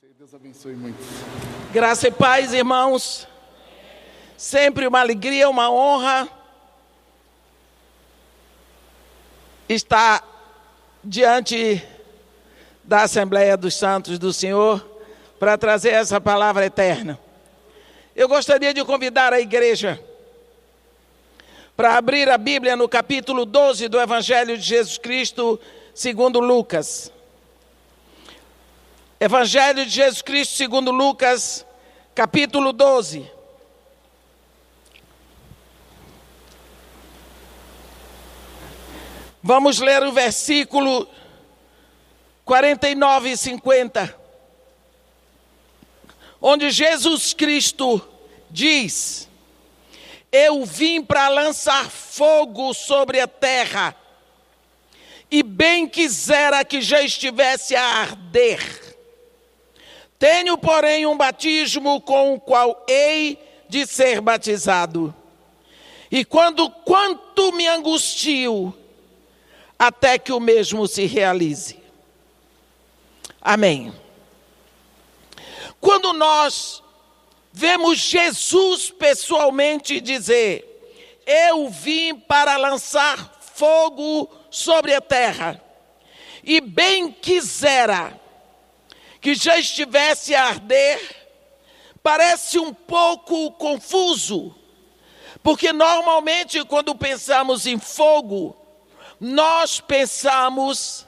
Deus 0.00 0.32
abençoe 0.32 0.74
muito. 0.74 0.96
Graça 1.72 2.06
e 2.06 2.10
paz, 2.12 2.52
irmãos. 2.52 3.26
Sempre 4.36 4.86
uma 4.86 5.00
alegria, 5.00 5.50
uma 5.50 5.68
honra 5.72 6.28
estar 9.68 10.22
diante 11.02 11.82
da 12.84 13.02
Assembleia 13.02 13.56
dos 13.56 13.74
Santos 13.74 14.20
do 14.20 14.32
Senhor 14.32 14.88
para 15.36 15.58
trazer 15.58 15.90
essa 15.90 16.20
palavra 16.20 16.64
eterna. 16.64 17.18
Eu 18.14 18.28
gostaria 18.28 18.72
de 18.72 18.84
convidar 18.84 19.32
a 19.32 19.40
igreja 19.40 20.00
para 21.76 21.96
abrir 21.96 22.30
a 22.30 22.38
Bíblia 22.38 22.76
no 22.76 22.88
capítulo 22.88 23.44
12 23.44 23.88
do 23.88 24.00
Evangelho 24.00 24.56
de 24.56 24.62
Jesus 24.62 24.96
Cristo, 24.96 25.58
segundo 25.92 26.38
Lucas. 26.38 27.12
Evangelho 29.20 29.84
de 29.84 29.90
Jesus 29.90 30.22
Cristo 30.22 30.54
segundo 30.54 30.92
Lucas, 30.92 31.66
capítulo 32.14 32.72
12. 32.72 33.28
Vamos 39.42 39.80
ler 39.80 40.04
o 40.04 40.12
versículo 40.12 41.08
49 42.44 43.30
e 43.30 43.36
50, 43.36 44.16
onde 46.40 46.70
Jesus 46.70 47.34
Cristo 47.34 48.00
diz: 48.48 49.28
Eu 50.30 50.64
vim 50.64 51.02
para 51.02 51.28
lançar 51.28 51.90
fogo 51.90 52.72
sobre 52.72 53.18
a 53.18 53.26
terra, 53.26 53.96
e 55.28 55.42
bem 55.42 55.88
quisera 55.88 56.64
que 56.64 56.80
já 56.80 57.02
estivesse 57.02 57.74
a 57.74 57.82
arder. 57.82 58.87
Tenho, 60.18 60.58
porém, 60.58 61.06
um 61.06 61.16
batismo 61.16 62.00
com 62.00 62.34
o 62.34 62.40
qual 62.40 62.84
hei 62.88 63.38
de 63.68 63.86
ser 63.86 64.20
batizado. 64.20 65.14
E 66.10 66.24
quando 66.24 66.68
quanto 66.70 67.52
me 67.52 67.66
angustio, 67.68 68.74
até 69.78 70.18
que 70.18 70.32
o 70.32 70.40
mesmo 70.40 70.88
se 70.88 71.06
realize. 71.06 71.78
Amém. 73.40 73.92
Quando 75.80 76.12
nós 76.12 76.82
vemos 77.52 77.98
Jesus 77.98 78.90
pessoalmente 78.90 80.00
dizer: 80.00 80.64
Eu 81.24 81.68
vim 81.68 82.16
para 82.16 82.56
lançar 82.56 83.38
fogo 83.54 84.28
sobre 84.50 84.94
a 84.94 85.00
terra, 85.00 85.62
e 86.42 86.60
bem 86.60 87.12
quisera 87.12 88.18
que 89.20 89.34
já 89.34 89.58
estivesse 89.58 90.34
a 90.34 90.46
arder, 90.46 91.16
parece 92.02 92.58
um 92.58 92.72
pouco 92.72 93.52
confuso, 93.52 94.54
porque 95.42 95.72
normalmente 95.72 96.64
quando 96.64 96.94
pensamos 96.94 97.66
em 97.66 97.78
fogo, 97.78 98.56
nós 99.20 99.80
pensamos 99.80 101.06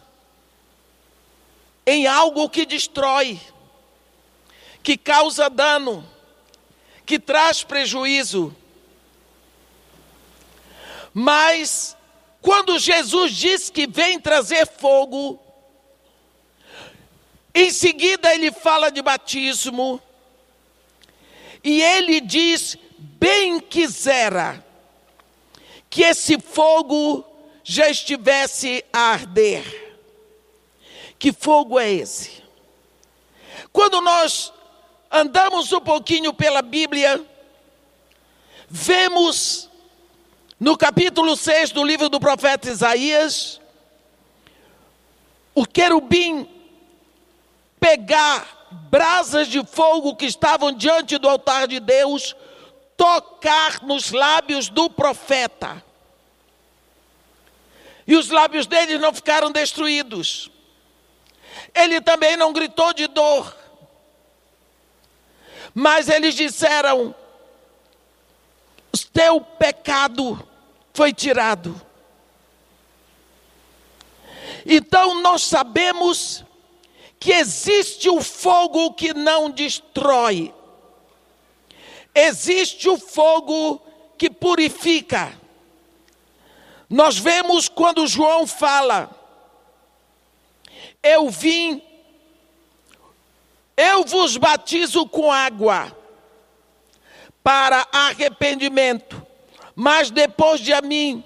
em 1.86 2.06
algo 2.06 2.48
que 2.48 2.66
destrói, 2.66 3.40
que 4.82 4.96
causa 4.96 5.48
dano, 5.48 6.08
que 7.06 7.18
traz 7.18 7.62
prejuízo. 7.62 8.54
Mas 11.12 11.96
quando 12.40 12.78
Jesus 12.78 13.32
diz 13.32 13.70
que 13.70 13.86
vem 13.86 14.20
trazer 14.20 14.66
fogo, 14.66 15.40
em 17.60 17.70
seguida, 17.70 18.34
ele 18.34 18.50
fala 18.50 18.90
de 18.90 19.02
batismo. 19.02 20.00
E 21.62 21.82
ele 21.82 22.20
diz: 22.20 22.76
bem 22.98 23.60
quisera 23.60 24.64
que 25.88 26.02
esse 26.02 26.38
fogo 26.38 27.24
já 27.62 27.88
estivesse 27.88 28.84
a 28.92 29.12
arder. 29.12 29.64
Que 31.18 31.32
fogo 31.32 31.78
é 31.78 31.92
esse? 31.92 32.42
Quando 33.72 34.00
nós 34.00 34.52
andamos 35.10 35.72
um 35.72 35.80
pouquinho 35.80 36.32
pela 36.32 36.62
Bíblia, 36.62 37.22
vemos 38.68 39.68
no 40.58 40.76
capítulo 40.76 41.36
6 41.36 41.72
do 41.72 41.84
livro 41.84 42.08
do 42.08 42.18
profeta 42.18 42.70
Isaías, 42.70 43.60
o 45.54 45.66
querubim 45.66 46.59
pegar 47.80 48.68
brasas 48.70 49.48
de 49.48 49.64
fogo 49.64 50.14
que 50.14 50.26
estavam 50.26 50.72
diante 50.72 51.18
do 51.18 51.28
altar 51.28 51.66
de 51.66 51.80
Deus, 51.80 52.36
tocar 52.96 53.82
nos 53.82 54.12
lábios 54.12 54.68
do 54.68 54.88
profeta. 54.90 55.82
E 58.06 58.14
os 58.14 58.28
lábios 58.28 58.66
dele 58.66 58.98
não 58.98 59.12
ficaram 59.12 59.50
destruídos. 59.50 60.50
Ele 61.74 62.00
também 62.00 62.36
não 62.36 62.52
gritou 62.52 62.92
de 62.92 63.06
dor. 63.06 63.56
Mas 65.74 66.08
eles 66.08 66.34
disseram: 66.34 67.14
teu 69.12 69.40
pecado 69.40 70.48
foi 70.92 71.12
tirado. 71.12 71.80
Então 74.66 75.20
nós 75.22 75.42
sabemos 75.42 76.44
que 77.20 77.32
existe 77.32 78.08
o 78.08 78.22
fogo 78.22 78.94
que 78.94 79.12
não 79.12 79.50
destrói, 79.50 80.54
existe 82.14 82.88
o 82.88 82.96
fogo 82.96 83.80
que 84.16 84.30
purifica. 84.30 85.38
Nós 86.88 87.18
vemos 87.18 87.68
quando 87.68 88.06
João 88.06 88.46
fala, 88.46 89.10
eu 91.02 91.28
vim, 91.28 91.82
eu 93.76 94.02
vos 94.04 94.38
batizo 94.38 95.06
com 95.06 95.30
água 95.30 95.94
para 97.42 97.86
arrependimento, 97.92 99.24
mas 99.74 100.10
depois 100.10 100.58
de 100.58 100.72
a 100.72 100.80
mim 100.80 101.22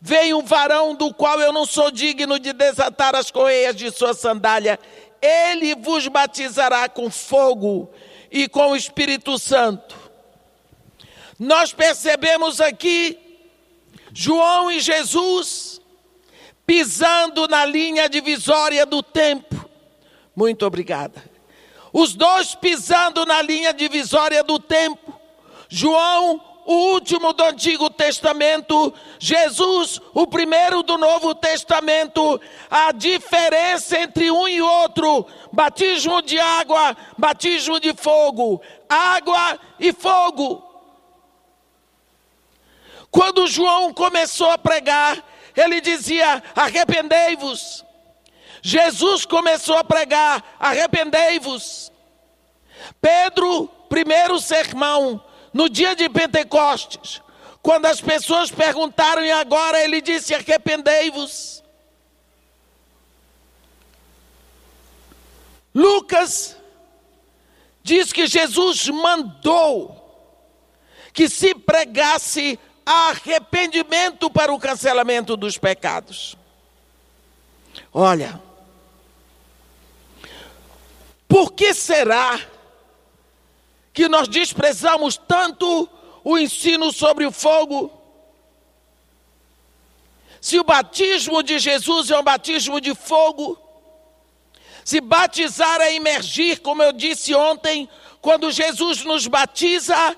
vem 0.00 0.32
um 0.32 0.42
varão 0.42 0.94
do 0.94 1.12
qual 1.12 1.40
eu 1.40 1.52
não 1.52 1.66
sou 1.66 1.90
digno 1.90 2.38
de 2.38 2.52
desatar 2.52 3.16
as 3.16 3.30
correias 3.30 3.74
de 3.74 3.90
sua 3.90 4.14
sandália 4.14 4.78
ele 5.26 5.74
vos 5.74 6.06
batizará 6.08 6.88
com 6.88 7.10
fogo 7.10 7.90
e 8.30 8.48
com 8.48 8.70
o 8.70 8.76
Espírito 8.76 9.38
Santo. 9.38 9.96
Nós 11.38 11.72
percebemos 11.72 12.60
aqui 12.60 13.18
João 14.12 14.70
e 14.70 14.80
Jesus 14.80 15.80
pisando 16.66 17.46
na 17.46 17.64
linha 17.64 18.08
divisória 18.08 18.86
do 18.86 19.02
tempo. 19.02 19.68
Muito 20.34 20.66
obrigada. 20.66 21.22
Os 21.92 22.14
dois 22.14 22.54
pisando 22.54 23.24
na 23.24 23.40
linha 23.40 23.72
divisória 23.72 24.42
do 24.42 24.58
tempo. 24.58 25.18
João 25.68 26.42
o 26.66 26.74
último 26.92 27.32
do 27.32 27.44
Antigo 27.44 27.88
Testamento, 27.88 28.92
Jesus, 29.20 30.00
o 30.12 30.26
primeiro 30.26 30.82
do 30.82 30.98
Novo 30.98 31.32
Testamento, 31.32 32.40
a 32.68 32.90
diferença 32.90 33.96
entre 34.00 34.32
um 34.32 34.48
e 34.48 34.60
outro, 34.60 35.24
batismo 35.52 36.20
de 36.20 36.40
água, 36.40 36.96
batismo 37.16 37.78
de 37.78 37.94
fogo, 37.94 38.60
água 38.88 39.60
e 39.78 39.92
fogo. 39.92 40.60
Quando 43.12 43.46
João 43.46 43.94
começou 43.94 44.50
a 44.50 44.58
pregar, 44.58 45.24
ele 45.56 45.80
dizia: 45.80 46.42
arrependei-vos. 46.54 47.84
Jesus 48.60 49.24
começou 49.24 49.76
a 49.76 49.84
pregar: 49.84 50.56
arrependei-vos. 50.58 51.92
Pedro, 53.00 53.68
primeiro 53.88 54.40
sermão, 54.40 55.22
no 55.56 55.70
dia 55.70 55.96
de 55.96 56.06
Pentecostes, 56.10 57.22
quando 57.62 57.86
as 57.86 57.98
pessoas 57.98 58.50
perguntaram 58.50 59.24
e 59.24 59.32
agora, 59.32 59.82
ele 59.82 60.02
disse: 60.02 60.34
arrependei-vos. 60.34 61.64
Lucas 65.74 66.58
diz 67.82 68.12
que 68.12 68.26
Jesus 68.26 68.86
mandou 68.88 69.96
que 71.14 71.26
se 71.26 71.54
pregasse 71.54 72.58
arrependimento 72.84 74.30
para 74.30 74.52
o 74.52 74.60
cancelamento 74.60 75.38
dos 75.38 75.56
pecados. 75.56 76.36
Olha, 77.90 78.38
por 81.26 81.54
que 81.54 81.72
será 81.72 82.38
que 83.96 84.10
nós 84.10 84.28
desprezamos 84.28 85.16
tanto 85.16 85.88
o 86.22 86.36
ensino 86.36 86.92
sobre 86.92 87.24
o 87.24 87.32
fogo. 87.32 87.90
Se 90.38 90.60
o 90.60 90.64
batismo 90.64 91.42
de 91.42 91.58
Jesus 91.58 92.10
é 92.10 92.18
um 92.18 92.22
batismo 92.22 92.78
de 92.78 92.94
fogo, 92.94 93.58
Se 94.84 95.00
batizar 95.00 95.80
é 95.80 95.96
imergir, 95.96 96.60
como 96.60 96.80
eu 96.80 96.92
disse 96.92 97.34
ontem, 97.34 97.88
quando 98.20 98.52
Jesus 98.52 99.02
nos 99.02 99.26
batiza, 99.26 100.16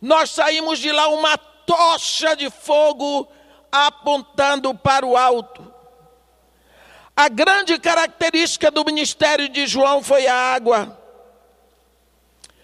nós 0.00 0.30
saímos 0.30 0.78
de 0.78 0.90
lá 0.90 1.08
uma 1.08 1.36
tocha 1.36 2.34
de 2.34 2.48
fogo 2.48 3.28
apontando 3.70 4.74
para 4.74 5.04
o 5.04 5.14
alto. 5.14 5.70
A 7.14 7.28
grande 7.28 7.78
característica 7.78 8.70
do 8.70 8.82
ministério 8.82 9.46
de 9.50 9.66
João 9.66 10.02
foi 10.02 10.26
a 10.26 10.34
água. 10.34 11.01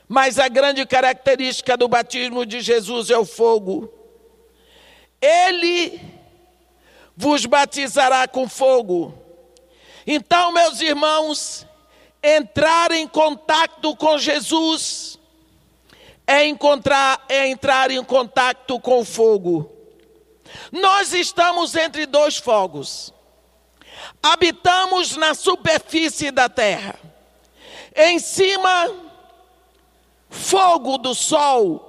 Mas 0.08 0.38
a 0.38 0.48
grande 0.48 0.86
característica 0.86 1.76
do 1.76 1.86
batismo 1.86 2.46
de 2.46 2.60
Jesus 2.60 3.10
é 3.10 3.18
o 3.18 3.26
fogo. 3.26 3.92
Ele 5.20 6.00
vos 7.16 7.44
batizará 7.44 8.26
com 8.26 8.48
fogo. 8.48 9.12
Então, 10.06 10.52
meus 10.52 10.80
irmãos, 10.80 11.66
entrar 12.22 12.90
em 12.92 13.06
contato 13.06 13.94
com 13.96 14.16
Jesus 14.18 15.18
é, 16.28 16.44
encontrar, 16.44 17.24
é 17.26 17.48
entrar 17.48 17.90
em 17.90 18.04
contato 18.04 18.78
com 18.78 19.00
o 19.00 19.04
fogo. 19.04 19.72
Nós 20.70 21.14
estamos 21.14 21.74
entre 21.74 22.04
dois 22.04 22.36
fogos. 22.36 23.14
Habitamos 24.22 25.16
na 25.16 25.32
superfície 25.32 26.30
da 26.30 26.46
terra. 26.46 26.96
Em 27.96 28.18
cima, 28.18 28.94
fogo 30.28 30.98
do 30.98 31.14
sol. 31.14 31.84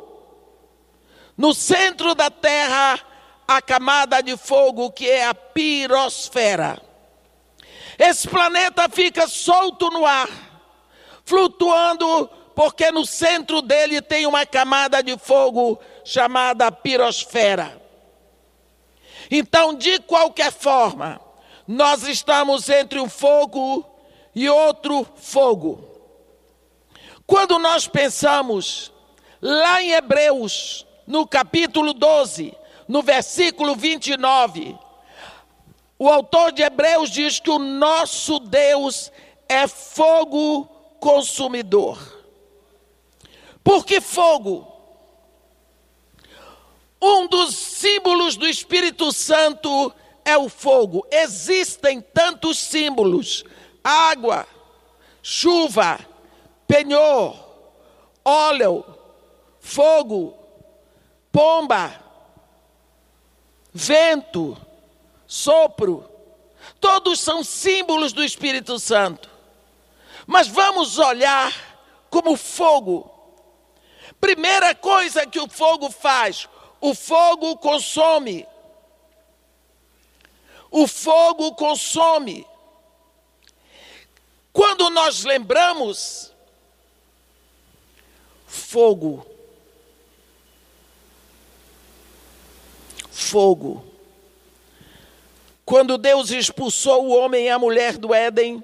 No 1.38 1.54
centro 1.54 2.14
da 2.14 2.30
terra, 2.30 3.00
a 3.48 3.62
camada 3.62 4.22
de 4.22 4.38
fogo 4.38 4.92
que 4.92 5.10
é 5.10 5.26
a 5.26 5.34
pirosfera. 5.34 6.82
Esse 7.98 8.28
planeta 8.28 8.88
fica 8.88 9.28
solto 9.28 9.90
no 9.90 10.06
ar, 10.06 10.30
flutuando, 11.26 12.30
porque 12.56 12.92
no 12.92 13.06
centro 13.06 13.62
dele 13.62 14.02
tem 14.02 14.26
uma 14.26 14.46
camada 14.46 15.02
de 15.02 15.18
fogo 15.18 15.80
chamada 16.04 16.72
pirosfera. 16.72 17.82
Então, 19.32 19.74
de 19.74 20.00
qualquer 20.00 20.52
forma, 20.52 21.20
nós 21.68 22.04
estamos 22.04 22.68
entre 22.70 23.00
um 23.00 23.10
fogo 23.10 23.86
e 24.34 24.50
outro 24.50 25.06
fogo. 25.16 25.99
Quando 27.30 27.60
nós 27.60 27.88
pensamos 27.88 28.92
lá 29.40 29.84
em 29.84 29.92
Hebreus, 29.92 30.84
no 31.06 31.28
capítulo 31.28 31.94
12, 31.94 32.58
no 32.88 33.04
versículo 33.04 33.76
29, 33.76 34.76
o 36.00 36.10
autor 36.10 36.52
de 36.52 36.64
Hebreus 36.64 37.12
diz 37.12 37.40
que 37.40 37.52
o 37.52 37.60
nosso 37.60 38.40
Deus 38.40 39.12
é 39.48 39.68
fogo 39.68 40.66
consumidor. 41.00 42.00
Por 43.64 43.86
que 43.86 44.02
fogo? 44.02 44.68
Um 47.00 47.28
dos 47.28 47.56
símbolos 47.56 48.38
do 48.38 48.48
Espírito 48.48 49.12
Santo 49.12 49.94
é 50.26 50.36
o 50.36 50.50
fogo. 50.50 51.06
Existem 51.12 52.02
tantos 52.02 52.58
símbolos: 52.58 53.44
água, 53.84 54.48
chuva, 55.22 56.09
penhor, 56.70 57.36
óleo, 58.24 58.86
fogo, 59.60 60.38
pomba, 61.32 62.00
vento, 63.74 64.56
sopro. 65.26 66.08
Todos 66.80 67.20
são 67.20 67.44
símbolos 67.44 68.14
do 68.14 68.24
Espírito 68.24 68.78
Santo. 68.78 69.28
Mas 70.28 70.48
vamos 70.48 71.00
olhar 71.00 71.52
como 72.12 72.38
fogo. 72.38 73.12
Primeira 74.22 74.76
coisa 74.76 75.26
que 75.26 75.40
o 75.40 75.50
fogo 75.50 75.90
faz: 75.90 76.48
o 76.80 76.94
fogo 76.94 77.58
consome. 77.58 78.48
O 80.70 80.86
fogo 80.86 81.56
consome. 81.56 82.46
Quando 84.54 84.92
nós 84.92 85.24
lembramos, 85.24 86.29
fogo. 88.60 89.26
Fogo. 93.10 93.84
Quando 95.66 95.98
Deus 95.98 96.32
expulsou 96.32 97.06
o 97.06 97.16
homem 97.16 97.46
e 97.46 97.50
a 97.50 97.60
mulher 97.60 97.98
do 97.98 98.14
Éden, 98.14 98.64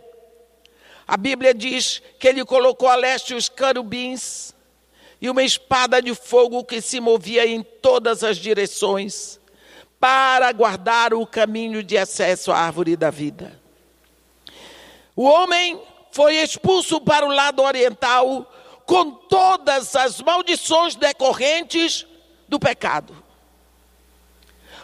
a 1.07 1.17
Bíblia 1.17 1.53
diz 1.53 2.01
que 2.19 2.27
ele 2.27 2.43
colocou 2.43 2.89
a 2.89 2.95
leste 2.95 3.33
os 3.33 3.47
querubins 3.47 4.53
e 5.21 5.29
uma 5.29 5.43
espada 5.43 6.01
de 6.01 6.13
fogo 6.13 6.63
que 6.63 6.81
se 6.81 6.99
movia 6.99 7.45
em 7.45 7.61
todas 7.61 8.23
as 8.23 8.37
direções 8.37 9.39
para 9.99 10.51
guardar 10.51 11.13
o 11.13 11.25
caminho 11.25 11.81
de 11.81 11.97
acesso 11.97 12.51
à 12.51 12.57
árvore 12.57 12.95
da 12.95 13.09
vida. 13.09 13.59
O 15.15 15.23
homem 15.23 15.79
foi 16.11 16.35
expulso 16.35 16.99
para 17.01 17.25
o 17.25 17.31
lado 17.31 17.61
oriental 17.61 18.51
com 18.85 19.11
todas 19.11 19.95
as 19.95 20.21
maldições 20.21 20.95
decorrentes 20.95 22.05
do 22.47 22.59
pecado. 22.59 23.23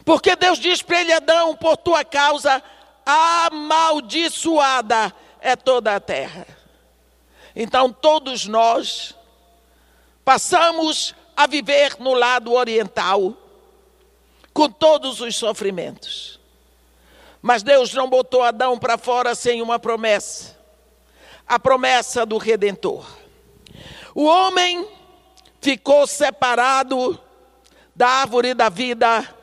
Porque 0.04 0.36
Deus 0.36 0.58
diz 0.58 0.82
para 0.82 1.02
ele, 1.02 1.14
Adão, 1.14 1.56
por 1.56 1.78
tua 1.78 2.04
causa, 2.04 2.64
amaldiçoada 3.06 5.14
é 5.40 5.56
toda 5.56 5.96
a 5.96 6.00
terra. 6.00 6.48
Então 7.56 7.94
todos 7.94 8.48
nós 8.48 9.16
passamos 10.26 11.14
a 11.36 11.46
viver 11.46 11.98
no 12.00 12.14
lado 12.14 12.54
oriental, 12.54 13.38
com 14.54 14.70
todos 14.70 15.22
os 15.22 15.36
sofrimentos. 15.36 16.40
Mas 17.42 17.64
Deus 17.64 17.94
não 17.94 18.10
botou 18.10 18.44
Adão 18.44 18.78
para 18.78 18.98
fora 18.98 19.34
sem 19.36 19.62
uma 19.62 19.80
promessa 19.80 20.62
a 21.52 21.60
promessa 21.60 22.26
do 22.26 22.38
redentor. 22.38 23.06
O 24.14 24.24
homem 24.24 24.88
ficou 25.62 26.06
separado 26.06 27.20
da 27.96 28.08
árvore 28.08 28.54
da 28.54 28.70
vida 28.70 29.36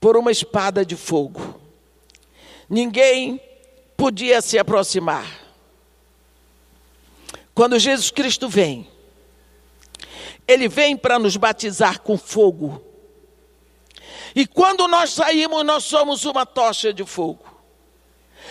por 0.00 0.16
uma 0.16 0.30
espada 0.30 0.84
de 0.84 0.96
fogo. 0.96 1.60
Ninguém 2.68 3.40
podia 3.96 4.40
se 4.42 4.58
aproximar. 4.58 5.26
Quando 7.54 7.78
Jesus 7.78 8.10
Cristo 8.10 8.48
vem, 8.48 8.86
ele 10.46 10.68
vem 10.68 10.96
para 10.96 11.18
nos 11.18 11.36
batizar 11.36 12.00
com 12.00 12.18
fogo. 12.18 12.82
E 14.34 14.46
quando 14.46 14.86
nós 14.86 15.10
saímos, 15.10 15.64
nós 15.64 15.84
somos 15.84 16.24
uma 16.26 16.44
tocha 16.44 16.92
de 16.92 17.04
fogo. 17.04 17.55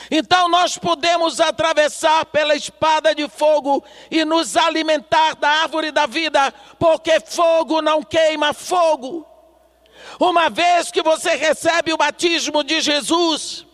Então 0.10 0.48
nós 0.50 0.78
podemos 0.78 1.40
atravessar 1.40 2.26
pela 2.26 2.56
espada 2.56 3.14
de 3.14 3.28
fogo 3.28 3.84
e 4.10 4.24
nos 4.24 4.56
alimentar 4.56 5.36
da 5.36 5.50
árvore 5.50 5.92
da 5.92 6.06
vida, 6.06 6.54
porque 6.80 7.20
fogo 7.20 7.82
não 7.82 8.04
queima 8.04 8.54
fogo. 8.54 9.26
Uma 10.20 10.50
vez 10.50 10.92
que 10.92 11.02
você 11.02 11.36
recebe 11.36 11.92
o 11.92 11.98
batismo 11.98 12.64
de 12.64 12.80
Jesus, 12.82 13.66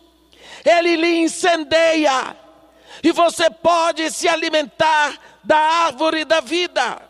ele 0.63 0.96
lhe 0.96 1.18
incendeia 1.20 2.36
e 3.04 3.12
você 3.12 3.50
pode 3.50 4.10
se 4.12 4.28
alimentar 4.28 5.20
da 5.44 5.58
árvore 5.58 6.24
da 6.24 6.40
vida. 6.40 7.01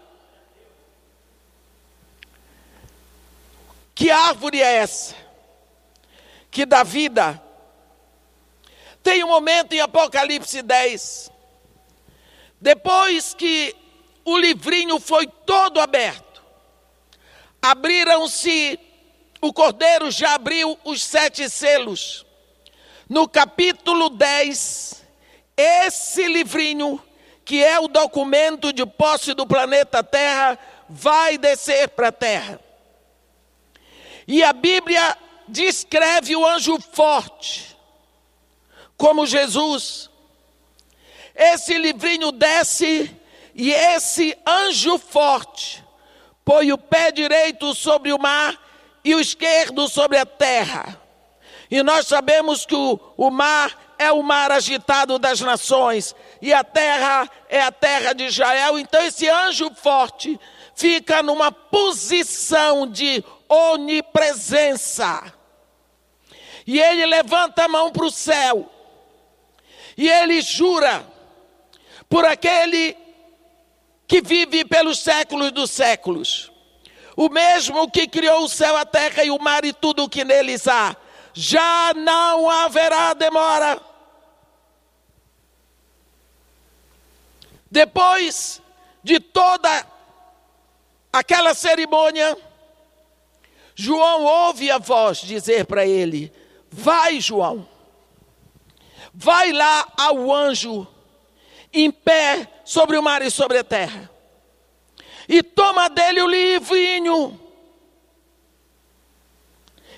Que 3.94 4.10
árvore 4.10 4.62
é 4.62 4.78
essa? 4.78 5.16
Que 6.50 6.66
dá 6.66 6.84
vida. 6.84 7.42
Tem 9.04 9.24
um 9.24 9.28
momento 9.28 9.74
em 9.74 9.80
Apocalipse 9.80 10.62
10, 10.62 11.32
depois 12.60 13.34
que 13.34 13.76
o 14.24 14.38
livrinho 14.38 15.00
foi 15.00 15.26
todo 15.26 15.82
aberto, 15.82 16.44
abriram-se, 17.60 18.80
o 19.42 19.52
cordeiro 19.52 20.12
já 20.12 20.36
abriu 20.36 20.78
os 20.84 21.02
sete 21.02 21.50
selos. 21.50 22.26
No 23.10 23.28
capítulo 23.28 24.10
10, 24.10 25.04
esse 25.58 26.28
livrinho, 26.28 27.04
que 27.44 27.64
é 27.64 27.80
o 27.80 27.88
documento 27.88 28.72
de 28.72 28.86
posse 28.86 29.34
do 29.34 29.48
planeta 29.48 30.04
Terra, 30.04 30.60
vai 30.88 31.40
descer 31.40 31.90
para 31.90 32.10
a 32.10 32.12
Terra. 32.12 32.60
E 34.28 34.44
a 34.44 34.54
Bíblia 34.54 35.18
descreve 35.48 36.36
o 36.36 36.46
anjo 36.46 36.80
forte 36.80 37.72
como 39.02 39.26
Jesus. 39.26 40.12
Esse 41.34 41.76
livrinho 41.76 42.32
desce 42.32 43.10
e 43.56 43.72
esse 43.72 44.38
anjo 44.46 45.00
forte 45.00 45.84
põe 46.46 46.72
o 46.72 46.78
pé 46.78 47.12
direito 47.12 47.74
sobre 47.74 48.14
o 48.14 48.20
mar 48.20 48.56
e 49.04 49.16
o 49.16 49.20
esquerdo 49.20 49.90
sobre 49.90 50.20
a 50.20 50.26
terra. 50.26 51.02
E 51.72 51.82
nós 51.82 52.06
sabemos 52.06 52.64
que 52.64 52.76
o, 52.76 53.00
o 53.18 53.32
mar 53.32 53.96
é 53.98 54.12
o 54.12 54.22
mar 54.22 54.52
agitado 54.52 55.18
das 55.18 55.42
nações, 55.42 56.16
e 56.40 56.54
a 56.54 56.64
terra 56.64 57.28
é 57.50 57.60
a 57.60 57.72
terra 57.72 58.14
de 58.14 58.26
Israel. 58.26 58.78
Então, 58.78 59.02
esse 59.04 59.28
anjo 59.28 59.72
forte 59.74 60.40
fica 60.76 61.24
numa 61.24 61.52
posição 61.52 62.86
de 62.86 63.24
onipresença. 63.50 65.34
E 66.68 66.80
ele 66.80 67.08
levanta 67.08 67.66
a 67.66 67.68
mão 67.68 67.92
para 67.92 68.06
o 68.06 68.12
céu, 68.12 68.70
e 70.02 70.10
ele 70.10 70.42
jura 70.42 71.06
por 72.10 72.26
aquele 72.26 72.98
que 74.08 74.20
vive 74.20 74.66
pelos 74.66 74.98
séculos 74.98 75.52
dos 75.52 75.70
séculos, 75.70 76.52
o 77.16 77.30
mesmo 77.30 77.88
que 77.88 78.08
criou 78.08 78.46
o 78.46 78.50
céu, 78.50 78.76
a 78.76 78.84
terra 78.84 79.24
e 79.24 79.30
o 79.30 79.38
mar 79.38 79.64
e 79.64 79.72
tudo 79.72 80.04
o 80.04 80.10
que 80.10 80.26
neles 80.26 80.68
há, 80.68 80.98
já 81.36 81.94
não 81.94 82.50
haverá 82.50 83.14
demora. 83.14 83.80
Depois 87.70 88.60
de 89.04 89.20
toda 89.20 89.86
aquela 91.14 91.54
cerimônia, 91.54 92.36
João 93.76 94.24
ouve 94.24 94.72
a 94.72 94.80
voz 94.80 95.20
dizer 95.20 95.68
para 95.68 95.86
ele: 95.86 96.34
Vai, 96.72 97.22
João, 97.22 97.70
vai 99.14 99.52
lá 99.52 99.88
ao 99.98 100.32
anjo 100.32 100.88
em 101.74 101.92
pé 101.92 102.62
sobre 102.64 102.98
o 102.98 103.04
mar 103.04 103.22
e 103.22 103.32
sobre 103.32 103.58
a 103.58 103.64
terra, 103.64 104.10
e 105.28 105.42
toma 105.42 105.90
dele 105.90 106.22
o 106.22 106.28
livrinho. 106.28 107.40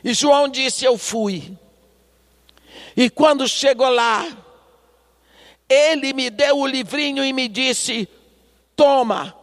E 0.03 0.13
João 0.13 0.47
disse: 0.47 0.85
Eu 0.85 0.97
fui. 0.97 1.57
E 2.95 3.09
quando 3.09 3.47
chegou 3.47 3.89
lá, 3.89 4.27
ele 5.67 6.13
me 6.13 6.29
deu 6.29 6.59
o 6.59 6.67
livrinho 6.67 7.23
e 7.23 7.33
me 7.33 7.47
disse: 7.47 8.07
Toma, 8.75 9.35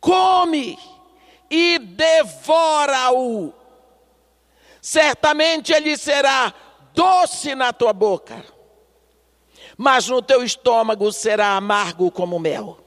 come 0.00 0.78
e 1.48 1.78
devora-o. 1.78 3.52
Certamente 4.80 5.72
ele 5.72 5.96
será 5.96 6.52
doce 6.94 7.54
na 7.54 7.72
tua 7.72 7.92
boca 7.92 8.42
mas 9.82 10.08
no 10.08 10.20
teu 10.20 10.44
estômago 10.44 11.10
será 11.10 11.56
amargo 11.56 12.10
como 12.10 12.38
mel. 12.38 12.78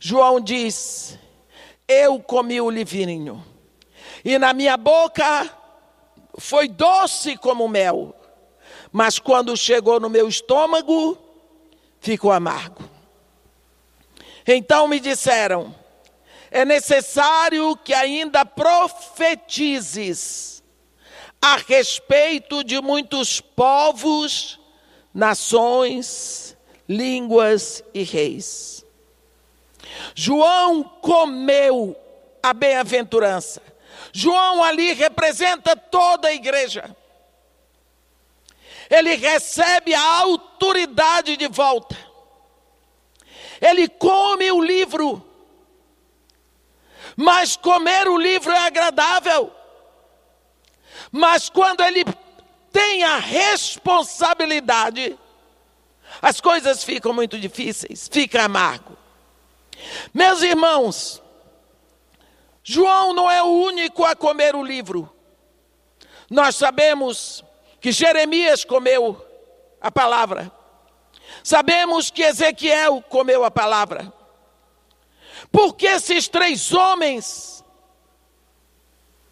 João 0.00 0.40
diz: 0.40 1.16
Eu 1.86 2.18
comi 2.18 2.60
o 2.60 2.68
livrinho, 2.68 3.46
e 4.24 4.36
na 4.40 4.52
minha 4.52 4.76
boca 4.76 5.56
foi 6.36 6.66
doce 6.66 7.36
como 7.36 7.68
mel, 7.68 8.12
mas 8.90 9.20
quando 9.20 9.56
chegou 9.56 10.00
no 10.00 10.10
meu 10.10 10.28
estômago, 10.28 11.16
ficou 12.00 12.32
amargo. 12.32 12.82
Então 14.44 14.88
me 14.88 14.98
disseram: 14.98 15.72
é 16.50 16.64
necessário 16.64 17.76
que 17.76 17.94
ainda 17.94 18.44
profetizes 18.44 19.80
a 21.40 21.54
respeito 21.54 22.64
de 22.64 22.80
muitos 22.80 23.40
povos 23.40 24.58
nações, 25.14 26.56
línguas 26.88 27.82
e 27.92 28.02
reis. 28.02 28.84
João 30.14 30.82
comeu 30.82 31.96
a 32.42 32.52
bem-aventurança. 32.52 33.62
João 34.12 34.62
ali 34.62 34.92
representa 34.92 35.76
toda 35.76 36.28
a 36.28 36.34
igreja. 36.34 36.94
Ele 38.90 39.14
recebe 39.14 39.94
a 39.94 40.18
autoridade 40.18 41.36
de 41.36 41.48
volta. 41.48 41.96
Ele 43.60 43.88
come 43.88 44.50
o 44.52 44.60
livro. 44.60 45.26
Mas 47.16 47.56
comer 47.56 48.08
o 48.08 48.18
livro 48.18 48.50
é 48.50 48.58
agradável. 48.58 49.52
Mas 51.10 51.48
quando 51.48 51.82
ele 51.82 52.04
tem 52.72 53.04
a 53.04 53.18
responsabilidade, 53.18 55.18
as 56.20 56.40
coisas 56.40 56.82
ficam 56.82 57.12
muito 57.12 57.38
difíceis, 57.38 58.08
fica 58.10 58.44
amargo. 58.44 58.96
Meus 60.12 60.42
irmãos, 60.42 61.22
João 62.62 63.12
não 63.12 63.30
é 63.30 63.42
o 63.42 63.46
único 63.46 64.04
a 64.04 64.14
comer 64.14 64.54
o 64.54 64.62
livro. 64.62 65.10
Nós 66.30 66.56
sabemos 66.56 67.44
que 67.80 67.92
Jeremias 67.92 68.64
comeu 68.64 69.24
a 69.80 69.90
palavra. 69.90 70.50
Sabemos 71.42 72.10
que 72.10 72.22
Ezequiel 72.22 73.02
comeu 73.02 73.44
a 73.44 73.50
palavra. 73.50 74.12
Porque 75.50 75.86
esses 75.86 76.28
três 76.28 76.72
homens 76.72 77.64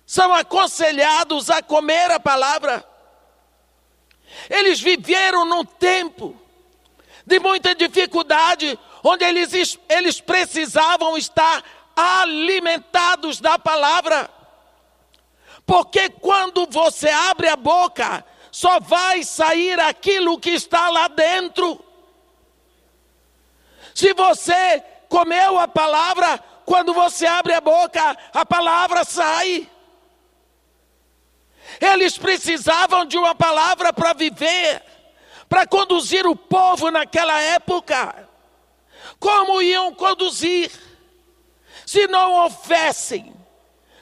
são 0.05 0.35
aconselhados 0.35 1.49
a 1.49 1.63
comer 1.63 2.11
a 2.11 2.19
palavra? 2.19 2.85
Eles 4.49 4.81
viveram 4.81 5.45
num 5.45 5.65
tempo 5.65 6.37
de 7.27 7.39
muita 7.39 7.75
dificuldade, 7.75 8.79
onde 9.05 9.25
eles, 9.25 9.79
eles 9.89 10.21
precisavam 10.21 11.17
estar 11.17 11.63
alimentados 11.95 13.41
da 13.41 13.59
palavra. 13.59 14.29
Porque 15.67 16.09
quando 16.09 16.67
você 16.67 17.09
abre 17.09 17.49
a 17.49 17.57
boca, 17.57 18.25
só 18.51 18.81
vai 18.81 19.23
sair 19.23 19.79
aquilo 19.79 20.41
que 20.41 20.51
está 20.51 20.89
lá 20.89 21.09
dentro. 21.09 21.85
Se 23.95 24.13
você 24.15 24.83
comeu 25.09 25.59
a 25.59 25.69
palavra, 25.69 26.39
quando 26.65 26.93
você 26.93 27.27
abre 27.27 27.53
a 27.53 27.61
boca, 27.61 28.17
a 28.33 28.47
palavra 28.47 29.05
sai. 29.05 29.69
Eles 31.81 32.19
precisavam 32.19 33.07
de 33.07 33.17
uma 33.17 33.35
palavra 33.35 33.91
para 33.93 34.13
viver, 34.13 34.83
para 35.49 35.67
conduzir 35.67 36.27
o 36.27 36.37
povo 36.37 36.91
naquela 36.91 37.41
época. 37.41 38.29
Como 39.19 39.63
iam 39.63 39.95
conduzir 39.95 40.71
se 41.87 42.07
não 42.07 42.33
houvessem 42.33 43.35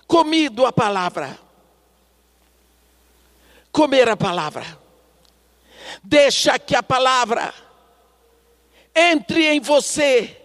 comido 0.08 0.66
a 0.66 0.72
palavra? 0.72 1.38
Comer 3.70 4.08
a 4.08 4.16
palavra. 4.16 4.66
Deixa 6.02 6.58
que 6.58 6.74
a 6.74 6.82
palavra 6.82 7.54
entre 8.94 9.46
em 9.46 9.60
você 9.60 10.36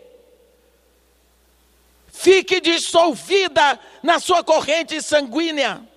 fique 2.12 2.62
dissolvida 2.62 3.80
na 4.04 4.20
sua 4.20 4.44
corrente 4.44 5.02
sanguínea 5.02 5.92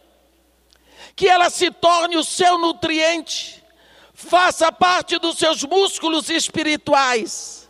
que 1.16 1.26
ela 1.26 1.49
se 1.49 1.70
torne 1.70 2.18
o 2.18 2.23
seu 2.23 2.58
nutriente, 2.58 3.64
faça 4.12 4.70
parte 4.70 5.18
dos 5.18 5.38
seus 5.38 5.64
músculos 5.64 6.28
espirituais, 6.28 7.68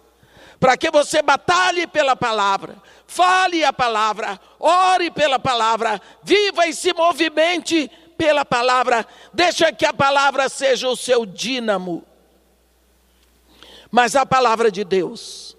para 0.58 0.76
que 0.76 0.90
você 0.90 1.22
batalhe 1.22 1.86
pela 1.86 2.16
palavra, 2.16 2.82
fale 3.06 3.64
a 3.64 3.72
palavra, 3.72 4.40
ore 4.58 5.12
pela 5.12 5.38
palavra, 5.38 6.02
viva 6.24 6.66
e 6.66 6.74
se 6.74 6.92
movimente 6.92 7.88
pela 8.18 8.44
palavra, 8.44 9.06
deixa 9.32 9.72
que 9.72 9.86
a 9.86 9.94
palavra 9.94 10.48
seja 10.48 10.88
o 10.88 10.96
seu 10.96 11.24
dínamo. 11.24 12.04
Mas 13.92 14.16
a 14.16 14.26
palavra 14.26 14.72
de 14.72 14.82
Deus, 14.82 15.56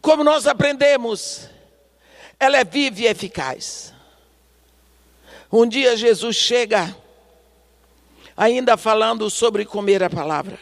como 0.00 0.22
nós 0.22 0.46
aprendemos, 0.46 1.48
ela 2.38 2.58
é 2.58 2.64
viva 2.64 3.00
e 3.00 3.06
eficaz. 3.06 3.91
Um 5.52 5.66
dia 5.66 5.94
Jesus 5.98 6.34
chega, 6.34 6.96
ainda 8.34 8.74
falando 8.78 9.28
sobre 9.28 9.66
comer 9.66 10.02
a 10.02 10.08
palavra. 10.08 10.58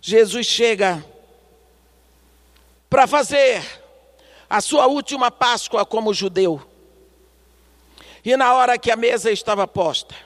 Jesus 0.00 0.44
chega 0.44 1.04
para 2.88 3.06
fazer 3.06 3.62
a 4.48 4.60
sua 4.60 4.88
última 4.88 5.30
Páscoa 5.30 5.86
como 5.86 6.12
judeu. 6.12 6.60
E 8.24 8.36
na 8.36 8.52
hora 8.54 8.76
que 8.76 8.90
a 8.90 8.96
mesa 8.96 9.30
estava 9.30 9.68
posta, 9.68 10.16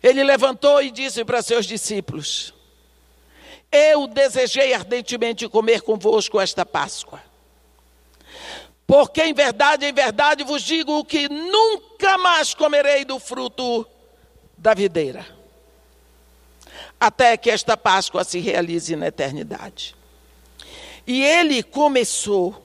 ele 0.00 0.22
levantou 0.22 0.80
e 0.80 0.92
disse 0.92 1.24
para 1.24 1.42
seus 1.42 1.66
discípulos: 1.66 2.54
Eu 3.72 4.06
desejei 4.06 4.72
ardentemente 4.72 5.48
comer 5.48 5.82
convosco 5.82 6.40
esta 6.40 6.64
Páscoa 6.64 7.25
porque 8.86 9.22
em 9.22 9.34
verdade, 9.34 9.84
em 9.84 9.92
verdade 9.92 10.44
vos 10.44 10.62
digo 10.62 11.04
que 11.04 11.28
nunca 11.28 12.16
mais 12.18 12.54
comerei 12.54 13.04
do 13.04 13.18
fruto 13.18 13.86
da 14.56 14.74
videira, 14.74 15.26
até 16.98 17.36
que 17.36 17.50
esta 17.50 17.76
Páscoa 17.76 18.22
se 18.22 18.38
realize 18.38 18.94
na 18.94 19.08
eternidade. 19.08 19.96
E 21.06 21.22
ele 21.22 21.62
começou 21.62 22.64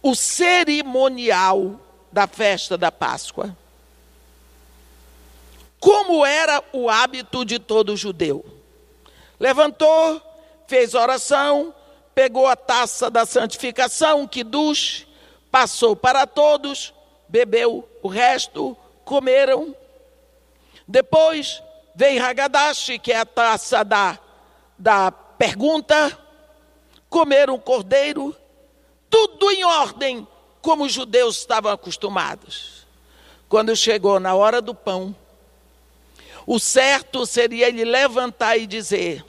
o 0.00 0.14
cerimonial 0.14 1.80
da 2.10 2.26
festa 2.26 2.76
da 2.78 2.90
Páscoa, 2.90 3.56
como 5.78 6.24
era 6.24 6.62
o 6.72 6.88
hábito 6.88 7.44
de 7.44 7.58
todo 7.58 7.96
judeu. 7.96 8.44
Levantou, 9.38 10.22
fez 10.68 10.94
oração, 10.94 11.74
pegou 12.14 12.46
a 12.46 12.54
taça 12.54 13.10
da 13.10 13.26
santificação, 13.26 14.26
que 14.26 14.44
duche, 14.44 15.06
passou 15.52 15.94
para 15.94 16.26
todos, 16.26 16.94
bebeu 17.28 17.86
o 18.02 18.08
resto, 18.08 18.74
comeram. 19.04 19.76
Depois 20.88 21.62
veio 21.94 22.24
Hagadash, 22.24 22.98
que 23.02 23.12
é 23.12 23.18
a 23.18 23.26
taça 23.26 23.84
da, 23.84 24.18
da 24.78 25.12
pergunta, 25.12 26.18
comeram 27.10 27.58
cordeiro, 27.58 28.34
tudo 29.10 29.50
em 29.50 29.62
ordem, 29.62 30.26
como 30.62 30.84
os 30.84 30.92
judeus 30.92 31.36
estavam 31.36 31.70
acostumados. 31.70 32.86
Quando 33.46 33.76
chegou 33.76 34.18
na 34.18 34.34
hora 34.34 34.62
do 34.62 34.74
pão, 34.74 35.14
o 36.46 36.58
certo 36.58 37.26
seria 37.26 37.68
ele 37.68 37.84
levantar 37.84 38.56
e 38.56 38.66
dizer: 38.66 39.22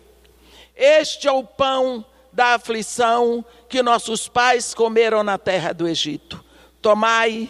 Este 0.73 1.27
é 1.27 1.31
o 1.33 1.43
pão 1.43 2.05
da 2.33 2.55
aflição 2.55 3.45
que 3.69 3.83
nossos 3.83 4.27
pais 4.27 4.73
comeram 4.73 5.23
na 5.23 5.37
terra 5.37 5.71
do 5.71 5.87
Egito. 5.87 6.43
Tomai, 6.81 7.49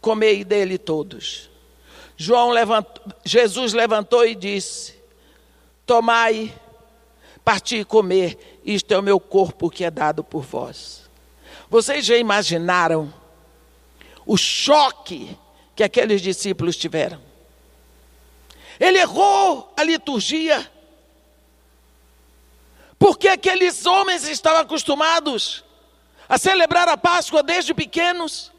comei 0.00 0.44
dele 0.44 0.78
todos. 0.78 1.50
João 2.16 2.50
levantou, 2.50 3.04
Jesus 3.24 3.72
levantou 3.72 4.24
e 4.24 4.34
disse: 4.34 4.94
Tomai, 5.84 6.54
parti 7.44 7.76
e 7.76 7.84
comer, 7.84 8.60
isto 8.64 8.94
é 8.94 8.98
o 8.98 9.02
meu 9.02 9.20
corpo 9.20 9.68
que 9.68 9.84
é 9.84 9.90
dado 9.90 10.24
por 10.24 10.42
vós. 10.42 11.10
Vocês 11.68 12.06
já 12.06 12.16
imaginaram 12.16 13.12
o 14.24 14.36
choque 14.36 15.36
que 15.74 15.82
aqueles 15.82 16.22
discípulos 16.22 16.76
tiveram? 16.76 17.20
Ele 18.78 18.98
errou 18.98 19.72
a 19.76 19.82
liturgia. 19.82 20.70
Porque 22.98 23.28
aqueles 23.28 23.84
homens 23.86 24.26
estavam 24.28 24.60
acostumados 24.60 25.64
a 26.28 26.38
celebrar 26.38 26.88
a 26.88 26.96
Páscoa 26.96 27.42
desde 27.42 27.74
pequenos. 27.74 28.52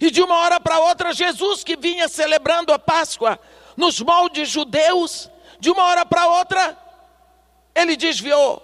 E 0.00 0.10
de 0.10 0.22
uma 0.22 0.36
hora 0.36 0.60
para 0.60 0.78
outra, 0.78 1.12
Jesus 1.12 1.64
que 1.64 1.76
vinha 1.76 2.08
celebrando 2.08 2.72
a 2.72 2.78
Páscoa 2.78 3.38
nos 3.76 4.00
moldes 4.00 4.48
judeus, 4.48 5.30
de 5.58 5.70
uma 5.70 5.82
hora 5.84 6.06
para 6.06 6.26
outra, 6.26 6.78
ele 7.74 7.96
desviou. 7.96 8.62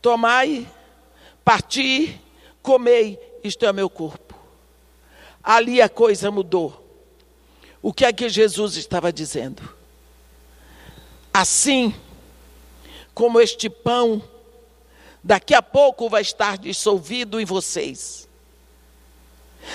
Tomai, 0.00 0.68
parti, 1.44 2.20
comei, 2.62 3.18
isto 3.42 3.66
é 3.66 3.72
meu 3.72 3.90
corpo. 3.90 4.34
Ali 5.42 5.82
a 5.82 5.88
coisa 5.88 6.30
mudou. 6.30 6.82
O 7.82 7.92
que 7.92 8.04
é 8.04 8.12
que 8.12 8.28
Jesus 8.28 8.76
estava 8.76 9.12
dizendo? 9.12 9.62
Assim 11.32 11.94
como 13.14 13.40
este 13.40 13.70
pão, 13.70 14.22
daqui 15.22 15.54
a 15.54 15.62
pouco 15.62 16.08
vai 16.08 16.20
estar 16.20 16.58
dissolvido 16.58 17.40
em 17.40 17.44
vocês, 17.44 18.28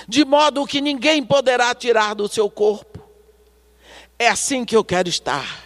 de 0.08 0.26
modo 0.26 0.68
que 0.68 0.82
ninguém 0.82 1.26
poderá 1.26 1.74
tirar 1.74 2.14
do 2.14 2.28
seu 2.28 2.50
corpo. 2.50 3.00
É 4.20 4.28
assim 4.28 4.66
que 4.66 4.76
eu 4.76 4.84
quero 4.84 5.08
estar. 5.08 5.66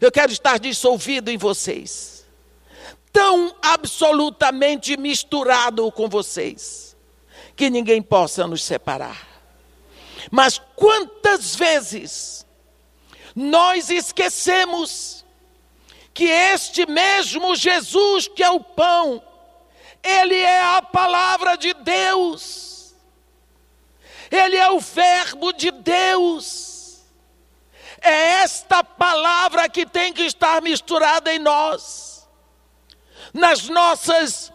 Eu 0.00 0.12
quero 0.12 0.32
estar 0.32 0.58
dissolvido 0.58 1.30
em 1.30 1.38
vocês, 1.38 2.26
tão 3.12 3.56
absolutamente 3.62 4.96
misturado 4.96 5.90
com 5.92 6.08
vocês, 6.08 6.94
que 7.54 7.70
ninguém 7.70 8.02
possa 8.02 8.46
nos 8.46 8.62
separar. 8.62 9.26
Mas 10.30 10.60
quantas 10.74 11.54
vezes 11.54 12.44
nós 13.34 13.88
esquecemos 13.88 15.15
que 16.16 16.24
este 16.24 16.86
mesmo 16.86 17.54
Jesus, 17.54 18.26
que 18.26 18.42
é 18.42 18.48
o 18.48 18.58
pão, 18.58 19.22
ele 20.02 20.34
é 20.34 20.62
a 20.62 20.80
palavra 20.80 21.56
de 21.56 21.74
Deus, 21.74 22.94
ele 24.30 24.56
é 24.56 24.70
o 24.70 24.80
Verbo 24.80 25.52
de 25.52 25.70
Deus. 25.70 27.04
É 28.00 28.40
esta 28.40 28.82
palavra 28.82 29.68
que 29.68 29.84
tem 29.84 30.10
que 30.10 30.22
estar 30.22 30.62
misturada 30.62 31.34
em 31.34 31.38
nós, 31.38 32.26
nas 33.34 33.68
nossas, 33.68 34.50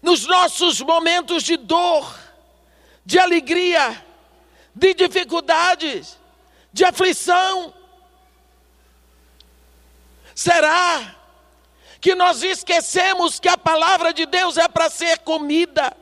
nos 0.00 0.24
nossos 0.26 0.80
momentos 0.80 1.42
de 1.42 1.58
dor, 1.58 2.18
de 3.04 3.18
alegria, 3.18 4.02
de 4.74 4.94
dificuldades, 4.94 6.18
de 6.72 6.82
aflição. 6.82 7.74
Será 10.40 11.16
que 12.00 12.14
nós 12.14 12.42
esquecemos 12.42 13.38
que 13.38 13.46
a 13.46 13.58
palavra 13.58 14.10
de 14.10 14.24
Deus 14.24 14.56
é 14.56 14.66
para 14.66 14.88
ser 14.88 15.18
comida? 15.18 15.94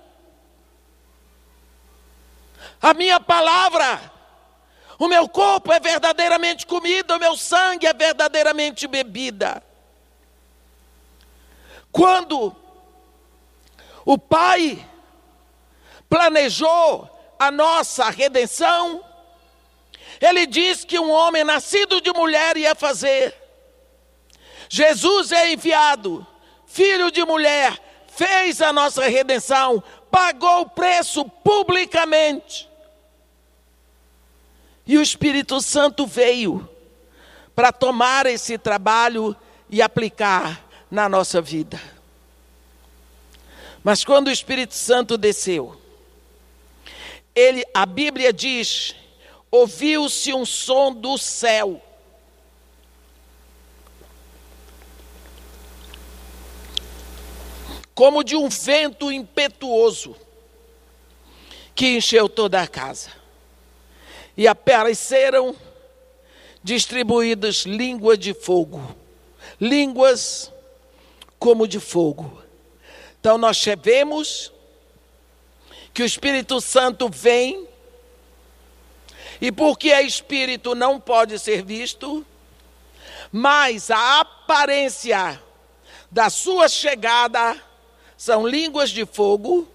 A 2.80 2.94
minha 2.94 3.18
palavra, 3.18 4.00
o 4.96 5.08
meu 5.08 5.28
corpo 5.28 5.72
é 5.72 5.80
verdadeiramente 5.80 6.68
comida, 6.68 7.16
o 7.16 7.18
meu 7.18 7.36
sangue 7.36 7.84
é 7.84 7.92
verdadeiramente 7.92 8.86
bebida. 8.86 9.60
Quando 11.90 12.54
o 14.04 14.16
Pai 14.16 14.88
planejou 16.08 17.10
a 17.40 17.50
nossa 17.50 18.08
redenção, 18.08 19.04
ele 20.20 20.46
diz 20.46 20.84
que 20.84 20.96
um 20.96 21.10
homem 21.10 21.42
nascido 21.42 22.00
de 22.00 22.12
mulher 22.12 22.56
ia 22.56 22.76
fazer. 22.76 23.37
Jesus 24.68 25.32
é 25.32 25.52
enviado, 25.52 26.26
filho 26.66 27.10
de 27.10 27.24
mulher, 27.24 27.78
fez 28.08 28.60
a 28.60 28.72
nossa 28.72 29.06
redenção, 29.08 29.82
pagou 30.10 30.62
o 30.62 30.68
preço 30.68 31.24
publicamente. 31.24 32.68
E 34.86 34.96
o 34.96 35.02
Espírito 35.02 35.60
Santo 35.60 36.06
veio 36.06 36.68
para 37.54 37.72
tomar 37.72 38.26
esse 38.26 38.56
trabalho 38.56 39.36
e 39.70 39.82
aplicar 39.82 40.64
na 40.90 41.08
nossa 41.08 41.40
vida. 41.40 41.80
Mas 43.84 44.04
quando 44.04 44.28
o 44.28 44.32
Espírito 44.32 44.74
Santo 44.74 45.16
desceu, 45.16 45.80
ele, 47.34 47.64
a 47.72 47.86
Bíblia 47.86 48.32
diz: 48.32 48.94
ouviu-se 49.50 50.32
um 50.32 50.44
som 50.44 50.92
do 50.92 51.16
céu. 51.16 51.82
Como 57.98 58.22
de 58.22 58.36
um 58.36 58.48
vento 58.48 59.10
impetuoso 59.10 60.14
que 61.74 61.96
encheu 61.96 62.28
toda 62.28 62.62
a 62.62 62.68
casa. 62.68 63.10
E 64.36 64.46
apareceram 64.46 65.52
distribuídas 66.62 67.66
línguas 67.66 68.16
de 68.16 68.32
fogo, 68.32 68.94
línguas 69.60 70.52
como 71.40 71.66
de 71.66 71.80
fogo. 71.80 72.40
Então 73.18 73.36
nós 73.36 73.60
vemos 73.82 74.52
que 75.92 76.04
o 76.04 76.06
Espírito 76.06 76.60
Santo 76.60 77.08
vem, 77.08 77.66
e 79.40 79.50
porque 79.50 79.90
é 79.90 80.02
Espírito 80.02 80.72
não 80.72 81.00
pode 81.00 81.36
ser 81.36 81.64
visto, 81.64 82.24
mas 83.32 83.90
a 83.90 84.20
aparência 84.20 85.42
da 86.08 86.30
sua 86.30 86.68
chegada 86.68 87.66
são 88.18 88.44
línguas 88.44 88.90
de 88.90 89.06
fogo 89.06 89.68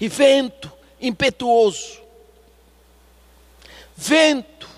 e 0.00 0.08
vento 0.08 0.70
impetuoso. 1.00 2.02
Vento. 3.96 4.68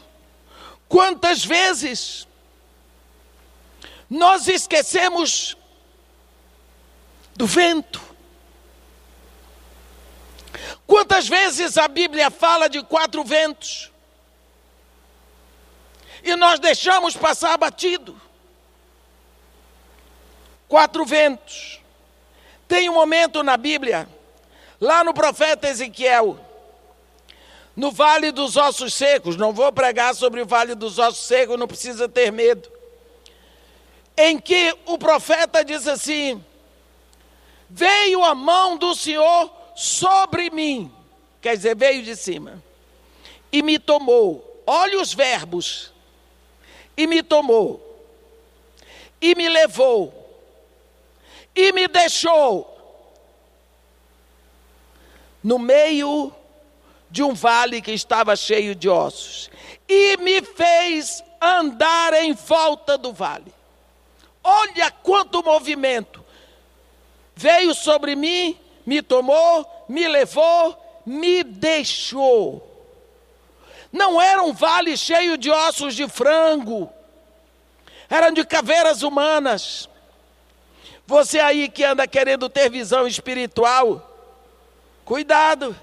Quantas 0.87 1.43
vezes 1.43 2.29
nós 4.11 4.47
esquecemos 4.47 5.57
do 7.35 7.47
vento? 7.47 8.03
Quantas 10.87 11.27
vezes 11.27 11.79
a 11.79 11.89
Bíblia 11.89 12.31
fala 12.31 12.69
de 12.69 12.83
quatro 12.83 13.25
ventos? 13.25 13.91
E 16.23 16.37
nós 16.37 16.61
deixamos 16.61 17.17
passar 17.17 17.57
batido. 17.57 18.21
Quatro 20.69 21.05
ventos. 21.05 21.81
Tem 22.67 22.89
um 22.89 22.95
momento 22.95 23.43
na 23.43 23.57
Bíblia, 23.57 24.09
lá 24.81 25.05
no 25.05 25.15
profeta 25.15 25.69
Ezequiel, 25.69 26.39
no 27.77 27.93
Vale 27.93 28.33
dos 28.33 28.57
Ossos 28.57 28.95
Secos, 28.95 29.37
não 29.37 29.53
vou 29.53 29.71
pregar 29.73 30.15
sobre 30.15 30.41
o 30.41 30.47
Vale 30.47 30.75
dos 30.75 30.99
Ossos 30.99 31.27
Secos, 31.27 31.59
não 31.59 31.69
precisa 31.69 32.09
ter 32.09 32.33
medo, 32.33 32.69
em 34.17 34.39
que 34.39 34.77
o 34.87 34.99
profeta 34.99 35.65
diz 35.65 35.87
assim: 35.87 36.45
Veio 37.71 38.25
a 38.25 38.35
mão 38.35 38.77
do 38.77 38.95
Senhor 38.95 39.53
sobre 39.77 40.51
mim, 40.51 40.93
quer 41.41 41.57
dizer, 41.57 41.77
veio 41.77 42.03
de 42.03 42.17
cima, 42.17 42.63
e 43.53 43.63
me 43.63 43.79
tomou. 43.79 44.47
Olha 44.67 45.01
os 45.01 45.15
verbos. 45.15 45.93
E 46.97 47.07
me 47.07 47.23
tomou. 47.23 48.05
E 49.21 49.35
me 49.35 49.49
levou. 49.49 50.26
E 51.57 51.73
me 51.73 51.89
deixou 51.89 52.77
no 55.43 55.59
meio 55.59 56.33
de 57.11 57.23
um 57.23 57.33
vale 57.33 57.81
que 57.81 57.93
estava 57.93 58.37
cheio 58.37 58.75
de 58.75 58.89
ossos. 58.89 59.49
E 59.89 60.17
me 60.19 60.43
fez 60.43 61.25
andar 61.41 62.13
em 62.13 62.33
volta 62.35 62.99
do 62.99 63.13
vale. 63.13 63.55
Olha 64.43 64.91
quanto 64.91 65.43
movimento. 65.43 66.25
Veio 67.35 67.75
sobre 67.75 68.15
mim, 68.15 68.59
me 68.85 69.01
tomou, 69.03 69.87
me 69.89 70.07
levou, 70.07 71.03
me 71.07 71.43
deixou. 71.43 72.63
Não 73.93 74.21
era 74.21 74.43
um 74.43 74.53
vale 74.53 74.97
cheio 74.97 75.39
de 75.39 75.51
ossos 75.51 75.95
de 75.95 76.09
frango, 76.09 76.93
eram 78.11 78.33
de 78.33 78.45
caveiras 78.45 79.03
humanas. 79.03 79.89
Você 81.07 81.39
aí 81.39 81.69
que 81.69 81.85
anda 81.85 82.07
querendo 82.07 82.49
ter 82.49 82.69
visão 82.69 83.07
espiritual, 83.07 84.19
cuidado. 85.05 85.77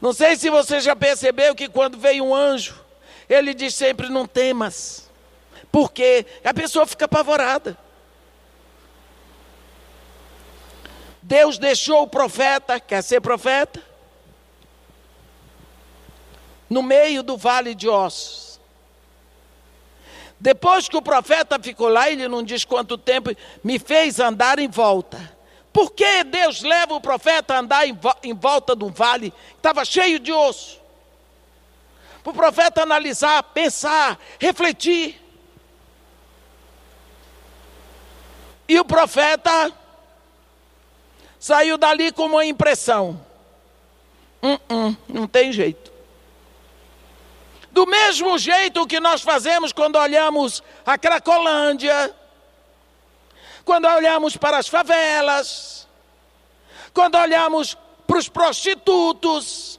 Não 0.00 0.12
sei 0.12 0.36
se 0.36 0.50
você 0.50 0.78
já 0.80 0.94
percebeu 0.94 1.54
que 1.54 1.68
quando 1.68 1.98
vem 1.98 2.20
um 2.20 2.34
anjo, 2.34 2.78
ele 3.28 3.54
diz 3.54 3.74
sempre: 3.74 4.08
não 4.10 4.26
temas. 4.26 5.10
Porque 5.72 6.26
a 6.44 6.52
pessoa 6.52 6.86
fica 6.86 7.06
apavorada. 7.06 7.76
Deus 11.22 11.58
deixou 11.58 12.02
o 12.02 12.08
profeta, 12.08 12.78
quer 12.78 13.02
ser 13.02 13.20
profeta? 13.20 13.82
No 16.68 16.82
meio 16.82 17.22
do 17.22 17.36
vale 17.36 17.74
de 17.74 17.88
ossos. 17.88 18.45
Depois 20.46 20.88
que 20.88 20.96
o 20.96 21.02
profeta 21.02 21.58
ficou 21.60 21.88
lá, 21.88 22.08
ele 22.08 22.28
não 22.28 22.40
diz 22.40 22.64
quanto 22.64 22.96
tempo, 22.96 23.30
me 23.64 23.80
fez 23.80 24.20
andar 24.20 24.60
em 24.60 24.68
volta. 24.68 25.18
Por 25.72 25.90
que 25.90 26.22
Deus 26.22 26.62
leva 26.62 26.94
o 26.94 27.00
profeta 27.00 27.54
a 27.54 27.58
andar 27.58 27.84
em, 27.84 28.32
volta 28.32 28.76
de 28.76 28.84
um 28.84 28.92
vale 28.92 29.32
que 29.32 29.56
estava 29.56 29.84
cheio 29.84 30.20
de 30.20 30.32
osso? 30.32 30.80
Para 32.22 32.30
o 32.30 32.32
profeta 32.32 32.80
analisar, 32.80 33.42
pensar, 33.42 34.20
refletir. 34.38 35.20
E 38.68 38.78
o 38.78 38.84
profeta 38.84 39.72
saiu 41.40 41.76
dali 41.76 42.12
com 42.12 42.26
uma 42.26 42.46
impressão. 42.46 43.20
Hum, 44.40 44.58
hum, 44.70 44.96
não 45.08 45.26
tem 45.26 45.52
jeito. 45.52 45.85
Do 47.76 47.84
mesmo 47.84 48.38
jeito 48.38 48.86
que 48.86 48.98
nós 48.98 49.20
fazemos 49.20 49.70
quando 49.70 49.96
olhamos 49.96 50.62
a 50.86 50.96
Cracolândia, 50.96 52.10
quando 53.66 53.84
olhamos 53.84 54.34
para 54.34 54.56
as 54.56 54.66
favelas, 54.66 55.86
quando 56.94 57.18
olhamos 57.18 57.76
para 58.06 58.16
os 58.16 58.30
prostitutos, 58.30 59.78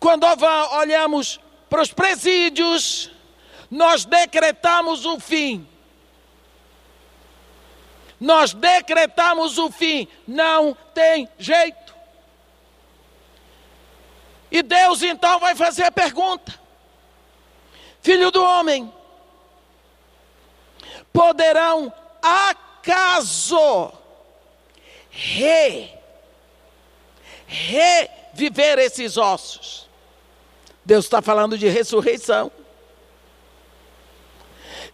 quando 0.00 0.24
olhamos 0.80 1.38
para 1.68 1.82
os 1.82 1.92
presídios, 1.92 3.10
nós 3.70 4.06
decretamos 4.06 5.04
o 5.04 5.20
fim 5.20 5.68
nós 8.18 8.54
decretamos 8.54 9.58
o 9.58 9.70
fim, 9.70 10.08
não 10.26 10.74
tem 10.94 11.28
jeito. 11.38 11.85
E 14.56 14.62
Deus 14.62 15.02
então 15.02 15.38
vai 15.38 15.54
fazer 15.54 15.84
a 15.84 15.92
pergunta: 15.92 16.58
Filho 18.00 18.30
do 18.30 18.42
homem, 18.42 18.90
poderão 21.12 21.92
acaso 22.22 23.92
re, 25.10 25.92
reviver 27.46 28.78
esses 28.78 29.18
ossos? 29.18 29.86
Deus 30.82 31.04
está 31.04 31.20
falando 31.20 31.58
de 31.58 31.68
ressurreição. 31.68 32.50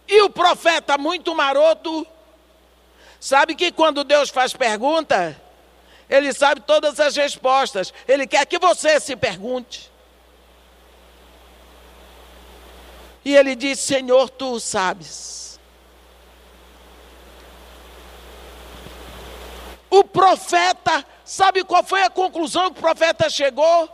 E 0.05 0.21
o 0.23 0.29
profeta, 0.29 0.97
muito 0.97 1.33
maroto, 1.33 2.05
Sabe 3.23 3.55
que 3.55 3.71
quando 3.71 4.03
Deus 4.03 4.29
faz 4.29 4.51
pergunta, 4.51 5.41
Ele 6.13 6.31
sabe 6.31 6.61
todas 6.61 6.99
as 6.99 7.15
respostas. 7.15 7.91
Ele 8.07 8.27
quer 8.27 8.45
que 8.45 8.59
você 8.59 8.99
se 8.99 9.15
pergunte. 9.15 9.91
E 13.25 13.35
ele 13.35 13.55
diz: 13.55 13.79
Senhor, 13.79 14.29
tu 14.29 14.59
sabes. 14.59 15.59
O 19.89 20.03
profeta, 20.03 21.03
sabe 21.25 21.63
qual 21.63 21.83
foi 21.83 22.03
a 22.03 22.11
conclusão 22.11 22.71
que 22.71 22.77
o 22.77 22.81
profeta 22.83 23.27
chegou? 23.27 23.89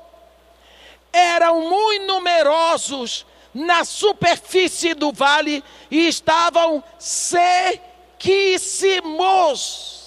Eram 1.14 1.70
muito 1.70 2.06
numerosos 2.06 3.26
na 3.54 3.86
superfície 3.86 4.94
do 4.94 5.14
vale 5.14 5.64
e 5.90 6.10
estavam 6.10 6.84
se 6.98 7.80
riquíssimos. 8.20 9.99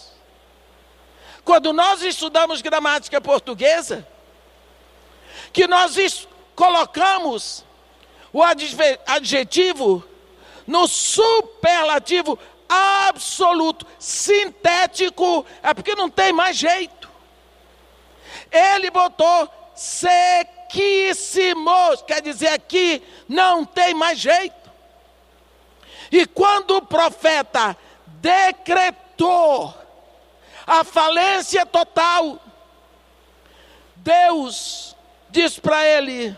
Quando 1.44 1.72
nós 1.72 2.02
estudamos 2.02 2.61
gramática 2.61 3.20
portuguesa, 3.20 4.07
que 5.52 5.66
nós 5.66 5.96
colocamos 6.55 7.64
o 8.33 8.42
adjetivo 8.42 10.05
no 10.66 10.87
superlativo 10.87 12.38
absoluto, 12.68 13.87
sintético, 13.98 15.44
é 15.62 15.74
porque 15.74 15.94
não 15.94 16.09
tem 16.09 16.33
mais 16.33 16.57
jeito. 16.57 17.11
Ele 18.50 18.90
botou 18.90 19.48
sequíssimos, 19.74 20.40
quer 22.07 22.22
dizer 22.22 22.48
aqui 22.48 23.02
não 23.28 23.64
tem 23.64 23.92
mais 23.92 24.18
jeito. 24.18 24.62
E 26.11 26.26
quando 26.26 26.76
o 26.76 26.83
profeta 26.83 27.76
decretou 28.07 29.82
a 30.66 30.85
falência 30.85 31.66
total, 31.66 32.38
Deus 33.96 34.96
diz 35.31 35.59
para 35.59 35.87
ele: 35.87 36.37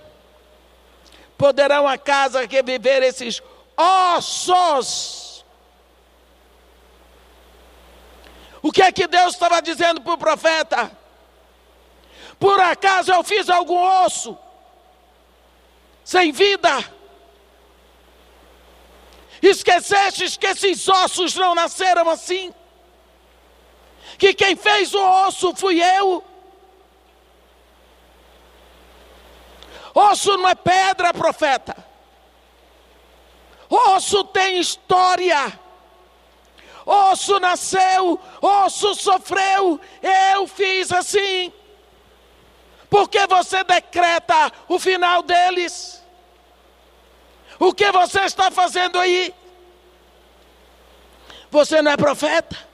poderão 1.36 1.86
a 1.86 1.98
casa 1.98 2.46
que 2.48 2.62
viver 2.62 3.02
esses 3.02 3.42
ossos. 3.76 5.44
O 8.62 8.72
que 8.72 8.82
é 8.82 8.90
que 8.90 9.06
Deus 9.06 9.34
estava 9.34 9.60
dizendo 9.60 10.00
para 10.00 10.14
o 10.14 10.18
profeta? 10.18 10.90
Por 12.38 12.58
acaso 12.60 13.12
eu 13.12 13.22
fiz 13.22 13.48
algum 13.50 13.78
osso 14.04 14.38
sem 16.02 16.32
vida? 16.32 16.70
Esquecestes 19.42 20.36
que 20.38 20.46
esses 20.46 20.88
ossos 20.88 21.34
não 21.34 21.54
nasceram 21.54 22.08
assim? 22.08 22.54
Que 24.18 24.34
quem 24.34 24.56
fez 24.56 24.94
o 24.94 25.26
osso 25.26 25.54
fui 25.54 25.82
eu? 25.82 26.22
Osso 29.94 30.36
não 30.36 30.48
é 30.48 30.54
pedra, 30.54 31.14
profeta. 31.14 31.76
Osso 33.70 34.24
tem 34.24 34.58
história. 34.58 35.60
Osso 36.84 37.40
nasceu, 37.40 38.20
osso 38.40 38.94
sofreu. 38.94 39.80
Eu 40.02 40.46
fiz 40.46 40.92
assim. 40.92 41.52
Porque 42.90 43.26
você 43.26 43.64
decreta 43.64 44.52
o 44.68 44.78
final 44.78 45.22
deles? 45.22 46.02
O 47.58 47.72
que 47.72 47.90
você 47.90 48.20
está 48.22 48.50
fazendo 48.50 48.98
aí? 48.98 49.34
Você 51.50 51.80
não 51.80 51.92
é 51.92 51.96
profeta? 51.96 52.73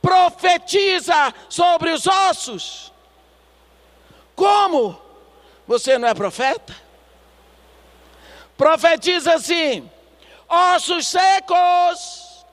Profetiza 0.00 1.34
sobre 1.48 1.90
os 1.90 2.06
ossos. 2.06 2.92
Como? 4.34 5.00
Você 5.66 5.98
não 5.98 6.08
é 6.08 6.14
profeta? 6.14 6.74
Profetiza 8.56 9.34
assim: 9.34 9.90
ossos 10.48 11.06
secos, 11.06 12.44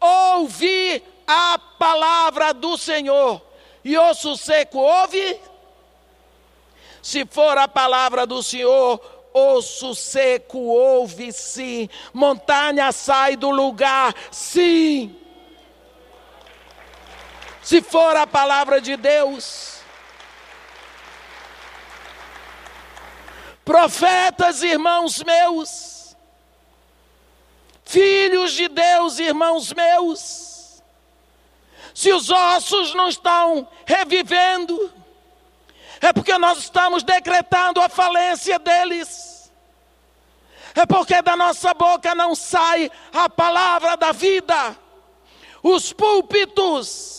ouvi 0.00 1.02
a 1.26 1.58
palavra 1.78 2.54
do 2.54 2.78
Senhor. 2.78 3.42
E 3.84 3.96
osso 3.96 4.36
seco 4.36 4.78
ouve? 4.78 5.40
Se 7.02 7.24
for 7.26 7.56
a 7.56 7.68
palavra 7.68 8.26
do 8.26 8.42
Senhor, 8.42 9.00
osso 9.32 9.94
seco 9.94 10.58
ouve 10.58 11.32
sim, 11.32 11.88
montanha 12.12 12.92
sai 12.92 13.36
do 13.36 13.50
lugar, 13.50 14.14
sim 14.30 15.17
se 17.68 17.82
for 17.82 18.16
a 18.16 18.26
palavra 18.26 18.80
de 18.80 18.96
Deus. 18.96 19.80
Profetas, 23.62 24.62
irmãos 24.62 25.22
meus, 25.22 26.16
filhos 27.84 28.52
de 28.52 28.68
Deus, 28.68 29.18
irmãos 29.18 29.74
meus, 29.74 30.82
se 31.92 32.10
os 32.10 32.30
ossos 32.30 32.94
não 32.94 33.10
estão 33.10 33.68
revivendo, 33.84 34.90
é 36.00 36.10
porque 36.10 36.38
nós 36.38 36.60
estamos 36.60 37.02
decretando 37.02 37.82
a 37.82 37.88
falência 37.90 38.58
deles, 38.58 39.52
é 40.74 40.86
porque 40.86 41.20
da 41.20 41.36
nossa 41.36 41.74
boca 41.74 42.14
não 42.14 42.34
sai 42.34 42.90
a 43.12 43.28
palavra 43.28 43.94
da 43.94 44.10
vida, 44.10 44.74
os 45.62 45.92
púlpitos, 45.92 47.17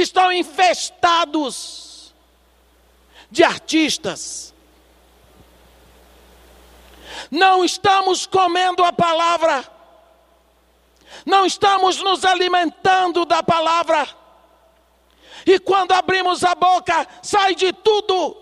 estão 0.00 0.32
infestados 0.32 2.14
de 3.30 3.42
artistas, 3.42 4.54
não 7.30 7.64
estamos 7.64 8.26
comendo 8.26 8.84
a 8.84 8.92
palavra, 8.92 9.66
não 11.24 11.46
estamos 11.46 11.98
nos 12.02 12.24
alimentando 12.24 13.24
da 13.24 13.42
palavra, 13.42 14.08
e 15.46 15.60
quando 15.60 15.92
abrimos 15.92 16.42
a 16.42 16.54
boca, 16.56 17.06
sai 17.22 17.54
de 17.54 17.72
tudo. 17.72 18.36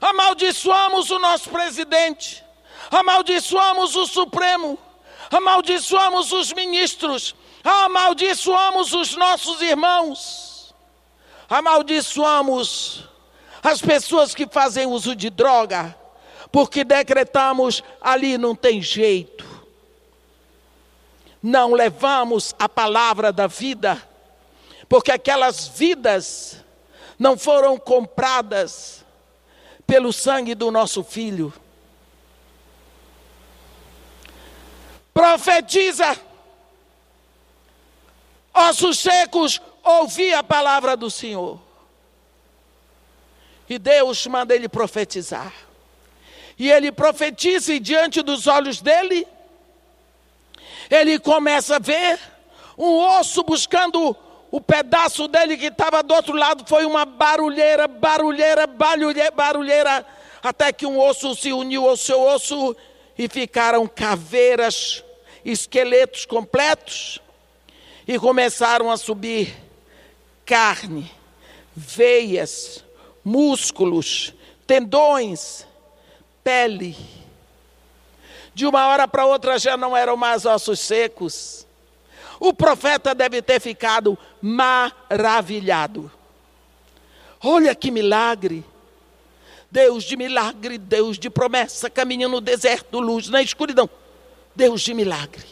Amaldiçoamos 0.00 1.08
o 1.10 1.20
nosso 1.20 1.48
presidente, 1.50 2.44
amaldiçoamos 2.90 3.94
o 3.94 4.04
Supremo, 4.04 4.76
amaldiçoamos 5.30 6.32
os 6.32 6.52
ministros, 6.52 7.34
amaldiçoamos 7.64 8.92
os 8.92 9.16
nossos 9.16 9.62
irmãos, 9.62 10.74
amaldiçoamos 11.48 13.08
as 13.62 13.80
pessoas 13.80 14.34
que 14.34 14.46
fazem 14.46 14.86
uso 14.86 15.16
de 15.16 15.30
droga, 15.30 15.96
porque 16.52 16.84
decretamos 16.84 17.82
ali 18.00 18.36
não 18.36 18.54
tem 18.54 18.82
jeito. 18.82 19.44
Não 21.42 21.72
levamos 21.72 22.54
a 22.58 22.68
palavra 22.68 23.32
da 23.32 23.46
vida, 23.46 24.00
porque 24.88 25.10
aquelas 25.10 25.66
vidas 25.66 26.62
não 27.18 27.36
foram 27.38 27.78
compradas 27.78 29.04
pelo 29.86 30.12
sangue 30.12 30.54
do 30.54 30.70
nosso 30.70 31.02
filho. 31.02 31.52
Profetiza, 35.12 36.18
ossos 38.54 39.00
secos, 39.00 39.60
ouvi 39.82 40.32
a 40.32 40.42
palavra 40.42 40.96
do 40.96 41.10
Senhor. 41.10 41.60
E 43.68 43.78
Deus 43.78 44.26
manda 44.26 44.54
ele 44.54 44.68
profetizar. 44.68 45.52
E 46.58 46.70
ele 46.70 46.92
profetiza 46.92 47.72
e 47.72 47.80
diante 47.80 48.22
dos 48.22 48.46
olhos 48.46 48.80
dele, 48.80 49.26
ele 50.88 51.18
começa 51.18 51.76
a 51.76 51.78
ver 51.80 52.20
um 52.78 52.98
osso 53.18 53.42
buscando 53.42 54.16
o 54.50 54.60
pedaço 54.60 55.26
dele 55.26 55.56
que 55.56 55.66
estava 55.66 56.00
do 56.00 56.14
outro 56.14 56.36
lado, 56.36 56.64
foi 56.68 56.84
uma 56.84 57.04
barulheira, 57.04 57.88
barulheira, 57.88 58.68
barulheira, 58.68 59.30
barulheira, 59.32 60.06
até 60.40 60.72
que 60.72 60.86
um 60.86 61.00
osso 61.00 61.34
se 61.34 61.52
uniu 61.52 61.88
ao 61.88 61.96
seu 61.96 62.22
osso 62.22 62.76
e 63.18 63.28
ficaram 63.28 63.86
caveiras, 63.88 65.02
esqueletos 65.44 66.24
completos, 66.24 67.20
e 68.06 68.18
começaram 68.18 68.90
a 68.90 68.96
subir 68.96 69.54
carne, 70.44 71.10
veias, 71.74 72.84
músculos, 73.24 74.34
tendões, 74.66 75.66
pele. 76.42 76.96
De 78.54 78.66
uma 78.66 78.86
hora 78.86 79.08
para 79.08 79.26
outra 79.26 79.58
já 79.58 79.76
não 79.76 79.96
eram 79.96 80.16
mais 80.16 80.44
ossos 80.44 80.78
secos. 80.78 81.66
O 82.38 82.52
profeta 82.52 83.14
deve 83.14 83.40
ter 83.40 83.60
ficado 83.60 84.18
maravilhado. 84.40 86.10
Olha 87.42 87.74
que 87.74 87.90
milagre! 87.90 88.64
Deus 89.70 90.04
de 90.04 90.16
milagre, 90.16 90.78
Deus 90.78 91.18
de 91.18 91.28
promessa, 91.28 91.90
caminho 91.90 92.28
no 92.28 92.40
deserto, 92.40 93.00
luz 93.00 93.28
na 93.28 93.42
escuridão. 93.42 93.90
Deus 94.54 94.82
de 94.82 94.94
milagre. 94.94 95.44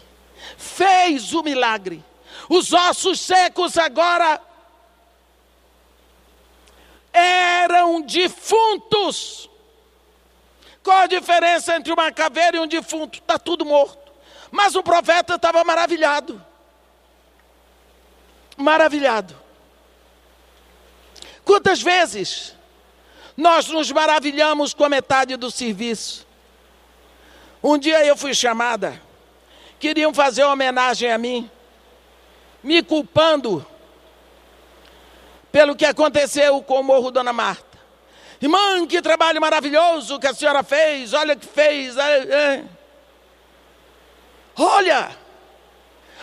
Fez 0.57 1.33
o 1.33 1.43
milagre. 1.43 2.05
Os 2.53 2.71
ossos 2.71 3.19
secos 3.19 3.79
agora 3.79 4.39
eram 7.11 8.03
defuntos. 8.03 9.49
Qual 10.83 10.99
a 10.99 11.07
diferença 11.07 11.75
entre 11.75 11.91
uma 11.91 12.13
caveira 12.13 12.59
e 12.59 12.61
um 12.61 12.67
defunto? 12.67 13.21
Está 13.21 13.39
tudo 13.39 13.65
morto. 13.65 14.13
Mas 14.51 14.75
o 14.75 14.83
profeta 14.83 15.37
estava 15.37 15.65
maravilhado. 15.65 16.45
Maravilhado. 18.55 19.35
Quantas 21.47 21.81
vezes 21.81 22.55
nós 23.35 23.67
nos 23.69 23.91
maravilhamos 23.91 24.75
com 24.75 24.85
a 24.85 24.91
metade 24.91 25.39
do 25.39 25.51
serviço? 25.51 26.27
Um 27.63 27.79
dia 27.79 28.05
eu 28.05 28.15
fui 28.15 28.35
chamada, 28.35 29.01
queriam 29.81 30.13
fazer 30.13 30.45
homenagem 30.45 31.11
a 31.11 31.17
mim, 31.17 31.51
me 32.63 32.83
culpando 32.83 33.67
pelo 35.51 35.77
que 35.77 35.85
aconteceu 35.85 36.63
com 36.63 36.81
o 36.81 36.85
Morro 36.85 37.11
Dona 37.11 37.33
Marta. 37.33 37.79
Irmã, 38.41 38.87
que 38.87 39.01
trabalho 39.01 39.41
maravilhoso 39.41 40.19
que 40.19 40.27
a 40.27 40.35
senhora 40.35 40.63
fez, 40.63 41.13
olha 41.13 41.37
que 41.37 41.47
fez. 41.47 41.97
É, 41.97 42.19
é. 42.19 42.65
Olha, 44.57 45.17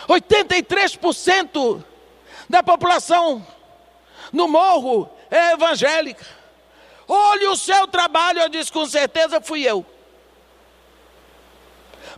83% 0.08 1.82
da 2.48 2.62
população 2.62 3.46
no 4.32 4.48
morro 4.48 5.10
é 5.30 5.52
evangélica. 5.52 6.26
Olha 7.08 7.50
o 7.50 7.56
seu 7.56 7.86
trabalho, 7.86 8.40
eu 8.40 8.48
disse 8.48 8.70
com 8.70 8.86
certeza 8.86 9.40
fui 9.40 9.62
eu. 9.62 9.84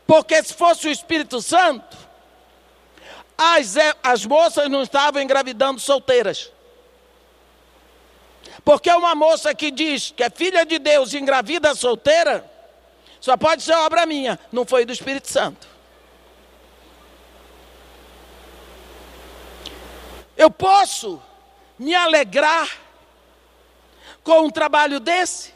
Porque 0.06 0.42
se 0.42 0.52
fosse 0.52 0.88
o 0.88 0.90
Espírito 0.90 1.40
Santo, 1.40 1.96
as, 3.42 3.74
as 4.02 4.24
moças 4.24 4.68
não 4.68 4.82
estavam 4.82 5.20
engravidando 5.20 5.80
solteiras. 5.80 6.50
Porque 8.64 8.90
uma 8.90 9.14
moça 9.14 9.54
que 9.54 9.70
diz 9.70 10.12
que 10.16 10.22
é 10.22 10.30
filha 10.30 10.64
de 10.64 10.78
Deus 10.78 11.12
e 11.12 11.18
engravida 11.18 11.74
solteira, 11.74 12.48
só 13.20 13.36
pode 13.36 13.62
ser 13.62 13.74
obra 13.74 14.06
minha, 14.06 14.38
não 14.50 14.64
foi 14.64 14.84
do 14.84 14.92
Espírito 14.92 15.28
Santo. 15.28 15.66
Eu 20.36 20.50
posso 20.50 21.22
me 21.78 21.94
alegrar 21.94 22.68
com 24.22 24.42
um 24.42 24.50
trabalho 24.50 25.00
desse? 25.00 25.52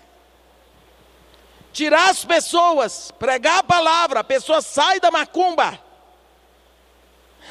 Tirar 1.72 2.11
as 2.11 2.25
pessoas, 2.25 3.11
pregar 3.18 3.59
a 3.59 3.62
palavra, 3.62 4.20
a 4.20 4.25
pessoa 4.25 4.61
sai 4.61 4.99
da 4.99 5.11
macumba, 5.11 5.79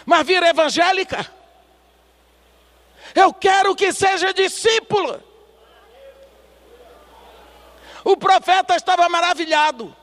mas 0.06 0.26
vira 0.26 0.50
evangélica. 0.50 1.30
Eu 3.13 3.34
quero 3.34 3.76
que 3.76 3.91
seja 3.91 4.34
discípula. 4.34 5.24
O 8.04 8.15
profeta 8.15 8.76
estava 8.76 9.10
maravilhado. 9.10 9.96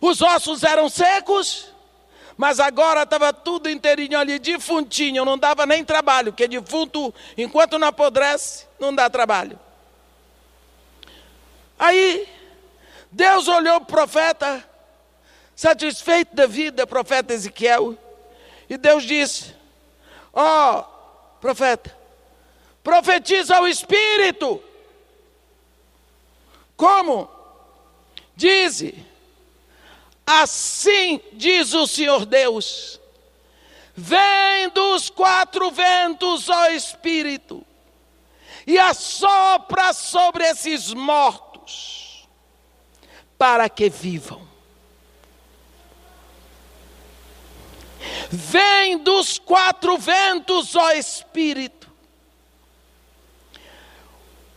Os 0.00 0.20
ossos 0.20 0.62
eram 0.62 0.88
secos, 0.88 1.72
mas 2.36 2.60
agora 2.60 3.04
estava 3.04 3.32
tudo 3.32 3.70
inteirinho 3.70 4.18
ali, 4.18 4.38
defuntinho, 4.38 5.24
não 5.24 5.38
dava 5.38 5.64
nem 5.64 5.84
trabalho, 5.84 6.32
porque 6.32 6.46
defunto, 6.46 7.14
enquanto 7.38 7.78
não 7.78 7.88
apodrece, 7.88 8.66
não 8.78 8.94
dá 8.94 9.08
trabalho. 9.08 9.58
Aí, 11.78 12.28
Deus 13.10 13.48
olhou 13.48 13.80
para 13.80 13.84
o 13.84 13.86
profeta, 13.86 14.64
satisfeito 15.56 16.34
da 16.34 16.46
vida, 16.46 16.86
profeta 16.86 17.32
Ezequiel, 17.32 17.96
e 18.74 18.76
Deus 18.76 19.04
disse: 19.04 19.54
Ó, 20.32 20.80
oh, 20.80 21.38
profeta, 21.40 21.96
profetiza 22.82 23.60
o 23.60 23.68
Espírito. 23.68 24.62
Como? 26.76 27.30
Dize, 28.34 29.06
assim 30.26 31.20
diz 31.34 31.72
o 31.72 31.86
Senhor 31.86 32.26
Deus: 32.26 33.00
vem 33.94 34.68
dos 34.70 35.08
quatro 35.08 35.70
ventos, 35.70 36.48
ó 36.48 36.66
Espírito, 36.70 37.64
e 38.66 38.76
assopra 38.76 39.92
sobre 39.92 40.44
esses 40.48 40.92
mortos, 40.92 42.28
para 43.38 43.68
que 43.68 43.88
vivam. 43.88 44.53
Vem 48.34 48.98
dos 48.98 49.38
quatro 49.38 49.96
ventos, 49.96 50.74
ó 50.74 50.90
Espírito. 50.90 51.88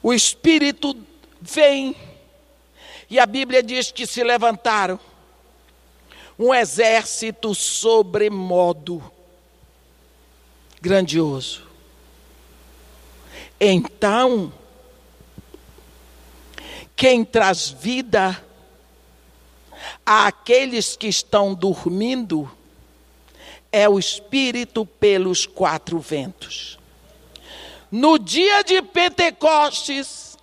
O 0.01 0.11
Espírito 0.11 0.97
vem 1.39 1.95
E 3.07 3.19
a 3.19 3.25
Bíblia 3.25 3.61
diz 3.61 3.91
que 3.91 4.07
se 4.07 4.23
levantaram 4.23 4.99
um 6.39 6.53
exército 6.53 7.53
sobremodo 7.53 9.03
grandioso. 10.81 11.63
Então, 13.59 14.51
quem 16.95 17.23
traz 17.23 17.69
vida 17.69 18.43
àqueles 20.05 20.95
que 20.95 21.07
estão 21.07 21.53
dormindo 21.53 22.56
é 23.71 23.87
o 23.87 23.99
Espírito 23.99 24.85
pelos 24.85 25.45
quatro 25.45 25.99
ventos. 25.99 26.77
No 27.91 28.19
dia 28.19 28.63
de 28.63 28.81
Pentecostes, 28.81 30.37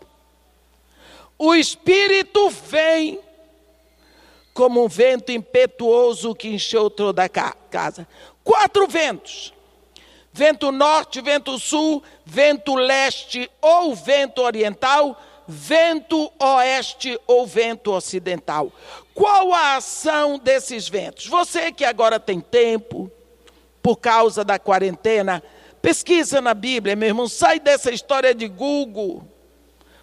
o 1.39 1.55
Espírito 1.55 2.49
vem 2.51 3.21
como 4.55 4.85
um 4.85 4.89
vento 4.89 5.33
impetuoso 5.33 6.35
que 6.35 6.49
encheu 6.49 6.89
toda 6.89 7.25
a 7.25 7.29
casa. 7.29 8.07
Quatro 8.43 8.87
ventos: 8.87 9.53
vento 10.33 10.71
norte, 10.71 11.21
vento 11.21 11.59
sul, 11.59 12.03
vento 12.25 12.75
leste 12.75 13.51
ou 13.61 13.95
vento 13.95 14.43
oriental, 14.43 15.21
vento 15.47 16.33
oeste 16.39 17.19
ou 17.27 17.47
vento 17.47 17.93
ocidental. 17.93 18.73
Qual 19.15 19.53
a 19.53 19.77
ação 19.77 20.39
desses 20.39 20.89
ventos? 20.89 21.27
Você 21.27 21.71
que 21.71 21.85
agora 21.85 22.19
tem 22.19 22.41
tempo, 22.41 23.11
por 23.83 23.97
causa 23.97 24.45
da 24.45 24.59
quarentena, 24.59 25.43
pesquisa 25.83 26.41
na 26.41 26.55
Bíblia, 26.55 26.97
meu 26.97 27.09
irmão, 27.09 27.29
sai 27.29 27.61
dessa 27.61 27.91
história 27.91 28.35
de 28.35 28.49
Google. 28.49 29.23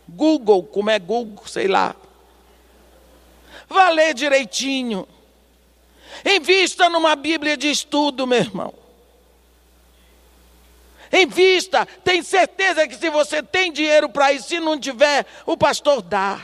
Google, 0.07 0.63
como 0.63 0.89
é 0.89 0.99
Google, 0.99 1.47
sei 1.47 1.67
lá. 1.67 1.95
Vá 3.67 3.89
ler 3.89 4.13
direitinho. 4.13 5.07
Invista 6.25 6.89
numa 6.89 7.15
Bíblia 7.15 7.57
de 7.57 7.69
estudo, 7.69 8.27
meu 8.27 8.39
irmão. 8.39 8.80
Invista. 11.11 11.85
Tem 12.03 12.21
certeza 12.21 12.87
que 12.87 12.95
se 12.95 13.09
você 13.09 13.43
tem 13.43 13.71
dinheiro 13.71 14.09
para 14.09 14.31
isso, 14.31 14.47
se 14.47 14.59
não 14.59 14.79
tiver, 14.79 15.25
o 15.45 15.57
pastor 15.57 16.01
dá. 16.01 16.39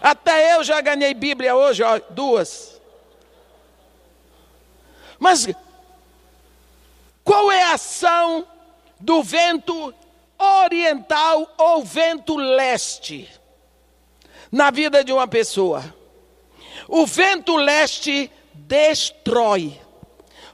Até 0.00 0.54
eu 0.54 0.62
já 0.62 0.80
ganhei 0.80 1.14
Bíblia 1.14 1.56
hoje, 1.56 1.82
ó, 1.82 1.98
duas. 2.10 2.80
Mas 5.18 5.48
qual 7.22 7.50
é 7.50 7.62
a 7.62 7.74
ação 7.74 8.46
do 9.00 9.22
vento 9.22 9.94
oriental 10.38 11.54
ou 11.56 11.82
vento 11.82 12.36
leste? 12.36 13.30
na 14.54 14.70
vida 14.70 15.02
de 15.02 15.12
uma 15.12 15.26
pessoa. 15.26 15.82
O 16.86 17.04
vento 17.04 17.56
leste 17.56 18.30
destrói. 18.52 19.80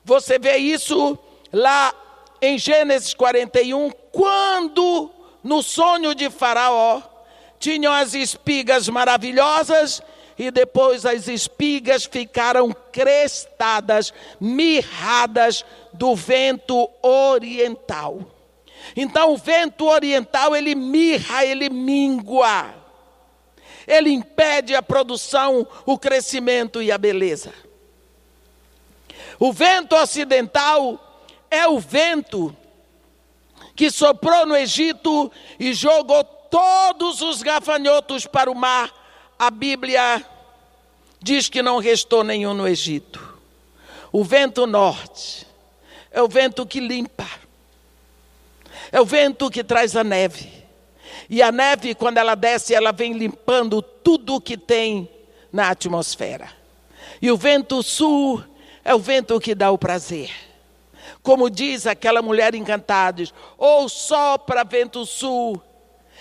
Você 0.03 0.39
vê 0.39 0.57
isso 0.57 1.19
lá 1.53 1.95
em 2.41 2.59
Gênesis 2.59 3.15
41, 3.15 3.91
quando 4.13 5.11
no 5.43 5.63
sonho 5.63 6.15
de 6.15 6.31
Faraó 6.31 7.03
tinham 7.59 7.93
as 7.93 8.15
espigas 8.15 8.89
maravilhosas 8.89 10.03
e 10.39 10.51
depois 10.51 11.05
as 11.05 11.29
espigas 11.29 12.05
ficaram 12.05 12.75
crestadas, 12.91 14.13
mirradas 14.41 15.65
do 15.93 16.17
vento 16.17 16.89
oriental. 17.03 18.21
Então 18.97 19.35
o 19.35 19.37
vento 19.37 19.87
oriental 19.87 20.57
ele 20.57 20.75
mirra, 20.75 21.45
ele 21.45 21.69
mingua 21.69 22.81
ele 23.91 24.11
impede 24.11 24.75
a 24.75 24.83
produção, 24.83 25.67
o 25.85 25.99
crescimento 25.99 26.81
e 26.81 26.93
a 26.93 26.97
beleza. 26.97 27.53
O 29.37 29.53
vento 29.53 29.97
ocidental 29.97 31.10
é 31.51 31.67
o 31.67 31.79
vento 31.79 32.57
que 33.75 33.91
soprou 33.91 34.47
no 34.47 34.57
Egito 34.57 35.31
e 35.59 35.73
jogou 35.73 36.23
todos 36.23 37.21
os 37.21 37.43
gafanhotos 37.43 38.27
para 38.27 38.51
o 38.51 38.55
mar. 38.55 38.93
A 39.39 39.51
Bíblia 39.51 40.25
diz 41.21 41.49
que 41.49 41.63
não 41.63 41.79
restou 41.79 42.23
nenhum 42.23 42.55
no 42.55 42.69
Egito. 42.69 43.39
O 44.13 44.25
vento 44.25 44.67
norte 44.67 45.47
é 46.11 46.21
o 46.23 46.29
vento 46.29 46.67
que 46.67 46.81
limpa, 46.81 47.29
é 48.91 49.01
o 49.01 49.05
vento 49.05 49.49
que 49.51 49.63
traz 49.63 49.95
a 49.95 50.03
neve. 50.03 50.61
E 51.29 51.41
a 51.43 51.53
neve, 51.53 51.95
quando 51.95 52.19
ela 52.19 52.35
desce, 52.35 52.75
ela 52.75 52.91
vem 52.91 53.13
limpando 53.13 53.81
tudo 53.81 54.35
o 54.35 54.41
que 54.41 54.57
tem 54.57 55.09
na 55.53 55.71
atmosfera. 55.71 56.51
E 57.23 57.31
o 57.31 57.37
vento 57.37 57.83
sul 57.85 58.43
é 58.85 58.93
o 58.95 58.99
vento 58.99 59.39
que 59.39 59.55
dá 59.55 59.71
o 59.71 59.79
prazer. 59.79 60.50
Como 61.23 61.51
diz 61.51 61.87
aquela 61.87 62.23
mulher 62.23 62.55
encantada, 62.55 63.23
ou 63.59 63.89
sopra 63.89 64.65
vento 64.65 65.05
sul, 65.05 65.63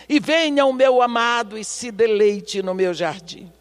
e 0.07 0.19
venha 0.19 0.65
o 0.65 0.73
meu 0.73 1.01
amado 1.01 1.57
e 1.57 1.63
se 1.63 1.91
deleite 1.91 2.61
no 2.61 2.73
meu 2.73 2.93
jardim. 2.93 3.51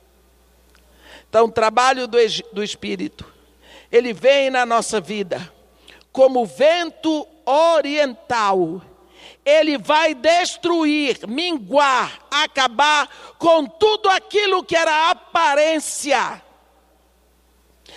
Então, 1.29 1.46
o 1.46 1.53
trabalho 1.53 2.09
do, 2.09 2.18
do 2.53 2.62
Espírito, 2.62 3.24
ele 3.90 4.12
vem 4.12 4.51
na 4.51 4.64
nossa 4.64 5.01
vida 5.01 5.53
como 6.12 6.44
vento 6.46 7.27
oriental 7.44 8.83
ele 9.48 9.79
vai 9.79 10.14
destruir, 10.14 11.27
minguar, 11.27 12.18
acabar 12.31 13.09
com 13.38 13.64
tudo 13.64 14.11
aquilo 14.11 14.62
que 14.62 14.77
era 14.77 15.09
aparência, 15.09 16.42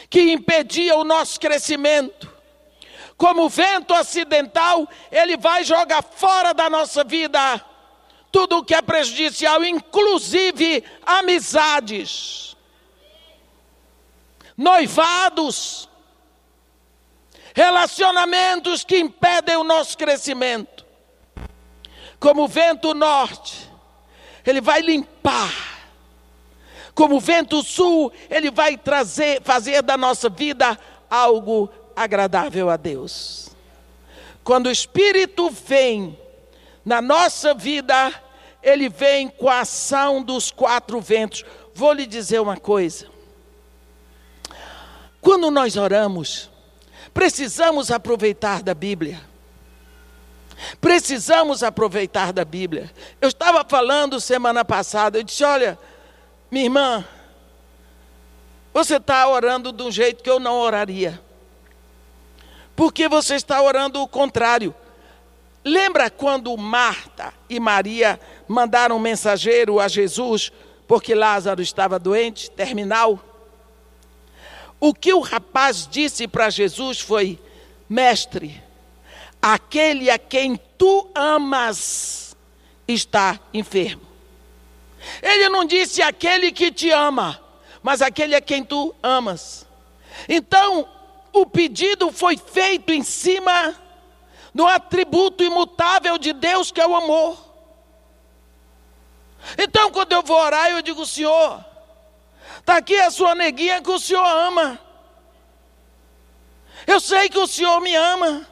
que 0.10 0.32
impedia 0.32 0.95
o 0.95 1.04
nosso 1.04 1.38
crescimento. 1.38 2.31
Como 3.22 3.48
vento 3.50 3.94
acidental, 3.94 4.90
ele 5.12 5.38
vai 5.38 5.64
jogar 5.64 6.02
fora 6.02 6.56
da 6.56 6.72
nossa 6.72 7.04
vida 7.04 7.64
tudo 8.32 8.58
o 8.58 8.66
que 8.66 8.74
é 8.74 8.82
prejudicial, 8.82 9.64
inclusive 9.64 10.84
amizades, 11.06 12.58
noivados, 14.58 15.88
relacionamentos 17.54 18.84
que 18.84 18.98
impedem 18.98 19.56
o 19.56 19.64
nosso 19.64 19.96
crescimento. 20.00 20.84
Como 22.20 22.48
vento 22.48 22.96
norte, 22.96 23.70
ele 24.44 24.62
vai 24.62 24.82
limpar. 24.82 25.54
Como 26.96 27.20
vento 27.20 27.62
sul, 27.62 28.12
ele 28.32 28.50
vai 28.50 28.78
trazer, 28.78 29.44
fazer 29.44 29.84
da 29.84 29.96
nossa 29.96 30.28
vida 30.28 30.76
algo 31.08 31.72
agradável 32.04 32.70
a 32.70 32.78
Deus. 32.78 33.50
Quando 34.44 34.68
o 34.68 34.72
Espírito 34.72 35.50
vem 35.50 36.18
na 36.84 37.02
nossa 37.02 37.54
vida, 37.54 38.14
ele 38.64 38.90
vem 38.90 39.28
com 39.28 39.48
a 39.48 39.62
ação 39.62 40.22
dos 40.24 40.52
quatro 40.52 41.00
ventos. 41.00 41.44
Vou 41.74 41.94
lhe 41.94 42.06
dizer 42.06 42.40
uma 42.40 42.58
coisa. 42.58 43.08
Quando 45.20 45.52
nós 45.52 45.78
oramos, 45.78 46.50
precisamos 47.14 47.92
aproveitar 47.92 48.64
da 48.64 48.74
Bíblia. 48.74 49.22
Precisamos 50.80 51.64
aproveitar 51.64 52.34
da 52.34 52.46
Bíblia. 52.46 52.92
Eu 53.20 53.30
estava 53.30 53.66
falando 53.68 54.20
semana 54.20 54.64
passada, 54.66 55.18
eu 55.18 55.24
disse: 55.24 55.44
olha, 55.44 55.78
minha 56.50 56.66
irmã, 56.66 57.06
você 58.74 58.98
está 58.98 59.28
orando 59.28 59.72
de 59.72 59.84
um 59.84 59.92
jeito 59.92 60.24
que 60.24 60.30
eu 60.30 60.40
não 60.40 60.60
oraria. 60.60 61.20
Porque 62.82 63.08
você 63.08 63.36
está 63.36 63.62
orando 63.62 64.02
o 64.02 64.08
contrário. 64.08 64.73
Lembra 65.63 66.10
quando 66.10 66.58
Marta 66.58 67.32
e 67.48 67.60
Maria 67.60 68.19
mandaram 68.48 68.96
um 68.96 69.00
mensageiro 69.00 69.79
a 69.79 69.88
Jesus 69.88 70.52
porque 70.88 71.13
Lázaro 71.13 71.62
estava 71.62 72.00
doente, 72.00 72.50
terminal? 72.50 73.23
O 74.79 74.96
que 74.96 75.13
o 75.13 75.19
rapaz 75.19 75.88
disse 75.88 76.27
para 76.27 76.50
Jesus 76.50 77.00
foi: 77.00 77.40
Mestre, 77.88 78.60
aquele 79.40 80.10
a 80.10 80.17
quem 80.17 80.60
tu 80.75 81.08
amas 81.13 82.36
está 82.88 83.40
enfermo. 83.54 84.02
Ele 85.21 85.50
não 85.50 85.65
disse 85.65 86.02
aquele 86.02 86.52
que 86.52 86.71
te 86.71 86.90
ama, 86.90 87.40
mas 87.84 88.02
aquele 88.02 88.34
a 88.34 88.42
quem 88.42 88.63
tu 88.63 88.96
amas. 89.04 89.67
Então, 90.27 90.90
o 91.34 91.46
pedido 91.46 92.12
foi 92.12 92.38
feito 92.38 92.92
em 92.92 93.04
cima 93.04 93.75
do 94.54 94.67
atributo 94.67 95.44
imutável 95.44 96.17
de 96.17 96.34
Deus, 96.34 96.71
que 96.71 96.82
é 96.82 96.88
o 96.88 96.96
amor. 96.96 97.38
Então, 99.58 99.92
quando 99.92 100.12
eu 100.12 100.21
vou 100.21 100.38
orar, 100.38 100.69
eu 100.69 100.82
digo: 100.82 101.06
Senhor, 101.06 101.63
está 102.60 102.77
aqui 102.77 102.98
a 103.00 103.10
sua 103.10 103.34
neguinha 103.34 103.82
que 103.82 103.90
o 103.90 104.00
Senhor 104.00 104.25
ama. 104.25 104.79
Eu 106.86 107.00
sei 107.00 107.29
que 107.29 107.40
o 107.40 107.48
Senhor 107.48 107.79
me 107.79 107.96
ama. 107.96 108.48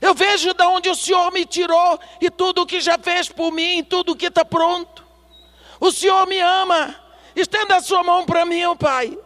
Eu 0.00 0.14
vejo 0.14 0.52
de 0.54 0.64
onde 0.64 0.88
o 0.88 0.94
Senhor 0.94 1.32
me 1.32 1.44
tirou 1.44 1.98
e 2.20 2.30
tudo 2.30 2.62
o 2.62 2.66
que 2.66 2.80
já 2.80 2.98
fez 2.98 3.28
por 3.28 3.50
mim, 3.50 3.82
tudo 3.82 4.14
que 4.14 4.26
está 4.26 4.44
pronto. 4.44 5.04
O 5.80 5.90
Senhor 5.90 6.26
me 6.26 6.38
ama. 6.40 6.94
Estenda 7.34 7.76
a 7.76 7.80
sua 7.80 8.02
mão 8.02 8.24
para 8.24 8.44
mim, 8.44 8.64
ó 8.64 8.74
Pai. 8.74 9.16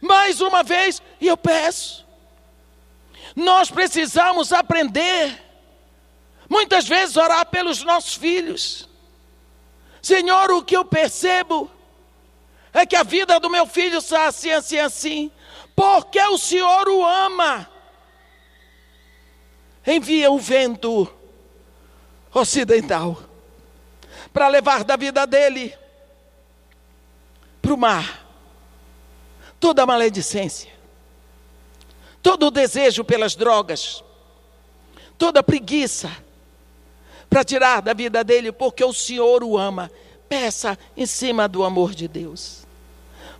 Mais 0.00 0.40
uma 0.40 0.62
vez, 0.62 1.02
e 1.20 1.26
eu 1.26 1.36
peço. 1.36 2.06
Nós 3.34 3.70
precisamos 3.70 4.52
aprender, 4.52 5.42
muitas 6.48 6.86
vezes, 6.88 7.16
orar 7.16 7.46
pelos 7.46 7.82
nossos 7.82 8.14
filhos. 8.14 8.88
Senhor, 10.00 10.50
o 10.52 10.62
que 10.62 10.76
eu 10.76 10.84
percebo 10.84 11.70
é 12.72 12.86
que 12.86 12.96
a 12.96 13.02
vida 13.02 13.40
do 13.40 13.50
meu 13.50 13.66
filho 13.66 13.98
está 13.98 14.26
assim, 14.26 14.50
assim, 14.50 14.78
assim, 14.78 15.32
porque 15.74 16.20
o 16.20 16.38
Senhor 16.38 16.88
o 16.88 17.04
ama. 17.04 17.68
Envia 19.86 20.30
o 20.30 20.38
vento 20.38 21.10
ocidental 22.32 23.22
para 24.32 24.48
levar 24.48 24.84
da 24.84 24.96
vida 24.96 25.26
dele 25.26 25.74
para 27.62 27.72
o 27.72 27.76
mar 27.76 28.27
toda 29.60 29.82
a 29.82 29.86
maledicência, 29.86 30.70
todo 32.22 32.46
o 32.46 32.50
desejo 32.50 33.04
pelas 33.04 33.34
drogas, 33.34 34.02
toda 35.16 35.40
a 35.40 35.42
preguiça 35.42 36.10
para 37.28 37.44
tirar 37.44 37.82
da 37.82 37.92
vida 37.92 38.24
dele, 38.24 38.52
porque 38.52 38.84
o 38.84 38.92
Senhor 38.92 39.44
o 39.44 39.58
ama. 39.58 39.90
Peça 40.28 40.78
em 40.96 41.06
cima 41.06 41.48
do 41.48 41.64
amor 41.64 41.94
de 41.94 42.06
Deus. 42.06 42.66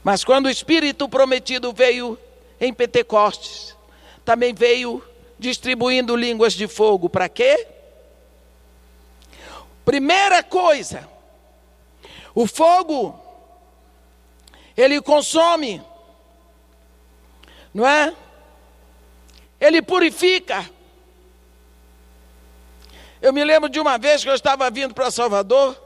Mas 0.03 0.25
quando 0.25 0.47
o 0.47 0.51
Espírito 0.51 1.09
prometido 1.09 1.73
veio 1.73 2.19
em 2.61 2.73
Pentecostes, 2.73 3.77
também 4.25 4.55
veio 4.55 5.03
distribuindo 5.39 6.17
línguas 6.17 6.53
de 6.53 6.67
fogo. 6.67 7.09
Para 7.09 7.29
quê? 7.29 7.67
Primeira 9.85 10.43
coisa, 10.43 11.09
o 12.35 12.47
fogo, 12.47 13.19
ele 14.77 15.01
consome 15.01 15.83
não 17.73 17.87
é? 17.87 18.15
Ele 19.61 19.83
purifica. 19.83 20.69
Eu 23.21 23.33
me 23.33 23.45
lembro 23.45 23.69
de 23.69 23.81
uma 23.81 23.99
vez 23.99 24.23
que 24.23 24.31
eu 24.31 24.35
estava 24.35 24.71
vindo 24.71 24.95
para 24.95 25.11
Salvador 25.11 25.77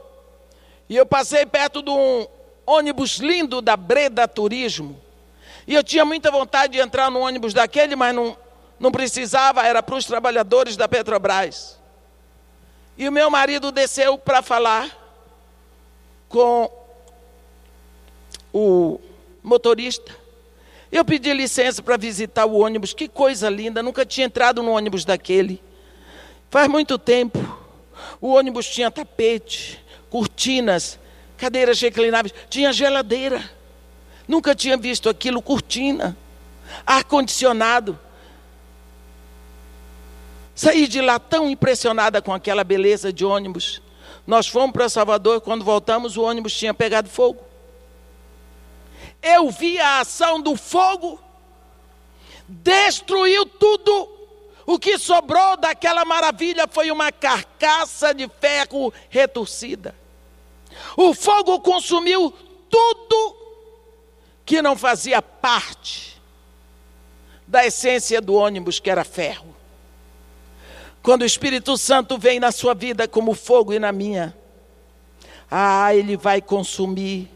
e 0.87 0.95
eu 0.95 1.05
passei 1.05 1.45
perto 1.45 1.81
de 1.81 1.89
um 1.89 2.27
ônibus 2.65 3.17
lindo 3.17 3.61
da 3.61 3.75
Breda 3.75 4.27
Turismo. 4.27 5.01
E 5.65 5.73
eu 5.73 5.83
tinha 5.83 6.05
muita 6.05 6.29
vontade 6.29 6.73
de 6.73 6.79
entrar 6.79 7.09
no 7.09 7.19
ônibus 7.19 7.53
daquele, 7.53 7.95
mas 7.95 8.13
não, 8.13 8.37
não 8.79 8.91
precisava, 8.91 9.65
era 9.65 9.81
para 9.81 9.95
os 9.95 10.05
trabalhadores 10.05 10.75
da 10.75 10.87
Petrobras. 10.87 11.79
E 12.97 13.07
o 13.07 13.11
meu 13.11 13.29
marido 13.29 13.71
desceu 13.71 14.17
para 14.17 14.41
falar 14.41 14.95
com 16.29 16.69
o 18.53 18.99
motorista. 19.41 20.22
Eu 20.93 21.03
pedi 21.03 21.33
licença 21.33 21.81
para 21.81 21.97
visitar 21.97 22.45
o 22.45 22.59
ônibus, 22.59 22.93
que 22.93 23.07
coisa 23.07 23.49
linda, 23.49 23.81
nunca 23.81 24.05
tinha 24.05 24.27
entrado 24.27 24.61
no 24.61 24.73
ônibus 24.73 25.03
daquele. 25.03 25.59
Faz 26.51 26.69
muito 26.69 26.99
tempo. 26.99 27.39
O 28.21 28.35
ônibus 28.35 28.67
tinha 28.67 28.91
tapete, 28.91 29.83
cortinas, 30.07 30.99
cadeiras 31.35 31.81
reclináveis, 31.81 32.31
tinha 32.47 32.71
geladeira. 32.71 33.43
Nunca 34.27 34.53
tinha 34.53 34.77
visto 34.77 35.09
aquilo, 35.09 35.41
cortina, 35.41 36.15
ar-condicionado. 36.85 37.97
Saí 40.53 40.87
de 40.87 41.01
lá 41.01 41.17
tão 41.17 41.49
impressionada 41.49 42.21
com 42.21 42.31
aquela 42.31 42.63
beleza 42.63 43.11
de 43.11 43.25
ônibus. 43.25 43.81
Nós 44.27 44.45
fomos 44.45 44.73
para 44.73 44.87
Salvador, 44.87 45.41
quando 45.41 45.65
voltamos, 45.65 46.17
o 46.17 46.21
ônibus 46.21 46.55
tinha 46.55 46.71
pegado 46.71 47.09
fogo 47.09 47.52
eu 49.23 49.49
vi 49.49 49.79
a 49.79 50.01
ação 50.01 50.41
do 50.41 50.55
fogo, 50.57 51.19
destruiu 52.47 53.45
tudo. 53.45 54.09
O 54.65 54.77
que 54.77 54.97
sobrou 54.97 55.57
daquela 55.57 56.05
maravilha 56.05 56.67
foi 56.69 56.91
uma 56.91 57.11
carcaça 57.11 58.13
de 58.13 58.29
ferro 58.39 58.93
retorcida. 59.09 59.95
O 60.97 61.13
fogo 61.13 61.59
consumiu 61.61 62.33
tudo 62.69 63.37
que 64.45 64.61
não 64.61 64.75
fazia 64.75 65.21
parte 65.21 66.21
da 67.47 67.65
essência 67.65 68.21
do 68.21 68.33
ônibus, 68.33 68.79
que 68.79 68.89
era 68.89 69.03
ferro. 69.03 69.53
Quando 71.01 71.21
o 71.21 71.25
Espírito 71.25 71.77
Santo 71.77 72.17
vem 72.17 72.39
na 72.39 72.51
sua 72.51 72.73
vida 72.73 73.07
como 73.07 73.33
fogo 73.33 73.73
e 73.73 73.79
na 73.79 73.91
minha, 73.91 74.35
ah, 75.51 75.93
ele 75.93 76.15
vai 76.15 76.41
consumir 76.41 77.29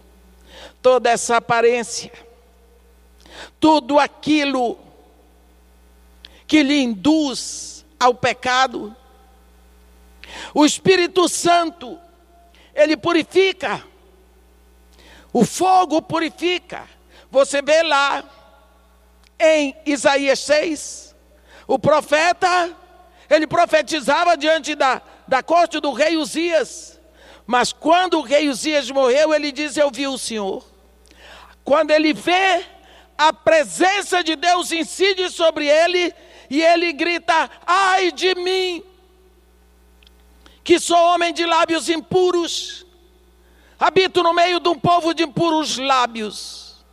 toda 0.81 1.09
essa 1.09 1.37
aparência, 1.37 2.11
tudo 3.59 3.99
aquilo 3.99 4.79
que 6.45 6.63
lhe 6.63 6.81
induz 6.81 7.85
ao 7.99 8.13
pecado. 8.13 8.95
O 10.53 10.65
Espírito 10.65 11.27
Santo, 11.27 11.99
ele 12.73 12.95
purifica. 12.95 13.83
O 15.33 15.45
fogo 15.45 16.01
purifica. 16.01 16.87
Você 17.29 17.61
vê 17.61 17.83
lá 17.83 18.23
em 19.39 19.75
Isaías 19.85 20.39
6, 20.39 21.15
o 21.67 21.77
profeta, 21.77 22.75
ele 23.29 23.45
profetizava 23.45 24.35
diante 24.35 24.73
da, 24.73 25.01
da 25.27 25.43
corte 25.43 25.79
do 25.79 25.91
rei 25.91 26.17
Uzias. 26.17 26.96
Mas 27.47 27.71
quando 27.71 28.19
o 28.19 28.21
rei 28.21 28.49
Uzias 28.49 28.91
morreu, 28.91 29.33
ele 29.33 29.53
diz: 29.53 29.77
Eu 29.77 29.89
vi 29.89 30.05
o 30.05 30.17
Senhor. 30.17 30.65
Quando 31.63 31.91
ele 31.91 32.11
vê, 32.13 32.65
a 33.17 33.31
presença 33.31 34.21
de 34.21 34.35
Deus 34.35 34.71
incide 34.73 35.29
sobre 35.29 35.65
ele 35.65 36.13
e 36.49 36.61
ele 36.61 36.91
grita: 36.91 37.49
Ai 37.65 38.11
de 38.11 38.35
mim, 38.35 38.83
que 40.61 40.77
sou 40.77 40.97
homem 40.97 41.33
de 41.33 41.45
lábios 41.45 41.87
impuros, 41.87 42.85
habito 43.79 44.21
no 44.21 44.33
meio 44.33 44.59
de 44.59 44.67
um 44.67 44.77
povo 44.77 45.13
de 45.13 45.23
impuros 45.23 45.77
lábios, 45.77 46.85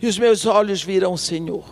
e 0.00 0.06
os 0.06 0.18
meus 0.18 0.46
olhos 0.46 0.82
viram 0.82 1.12
o 1.12 1.18
Senhor, 1.18 1.64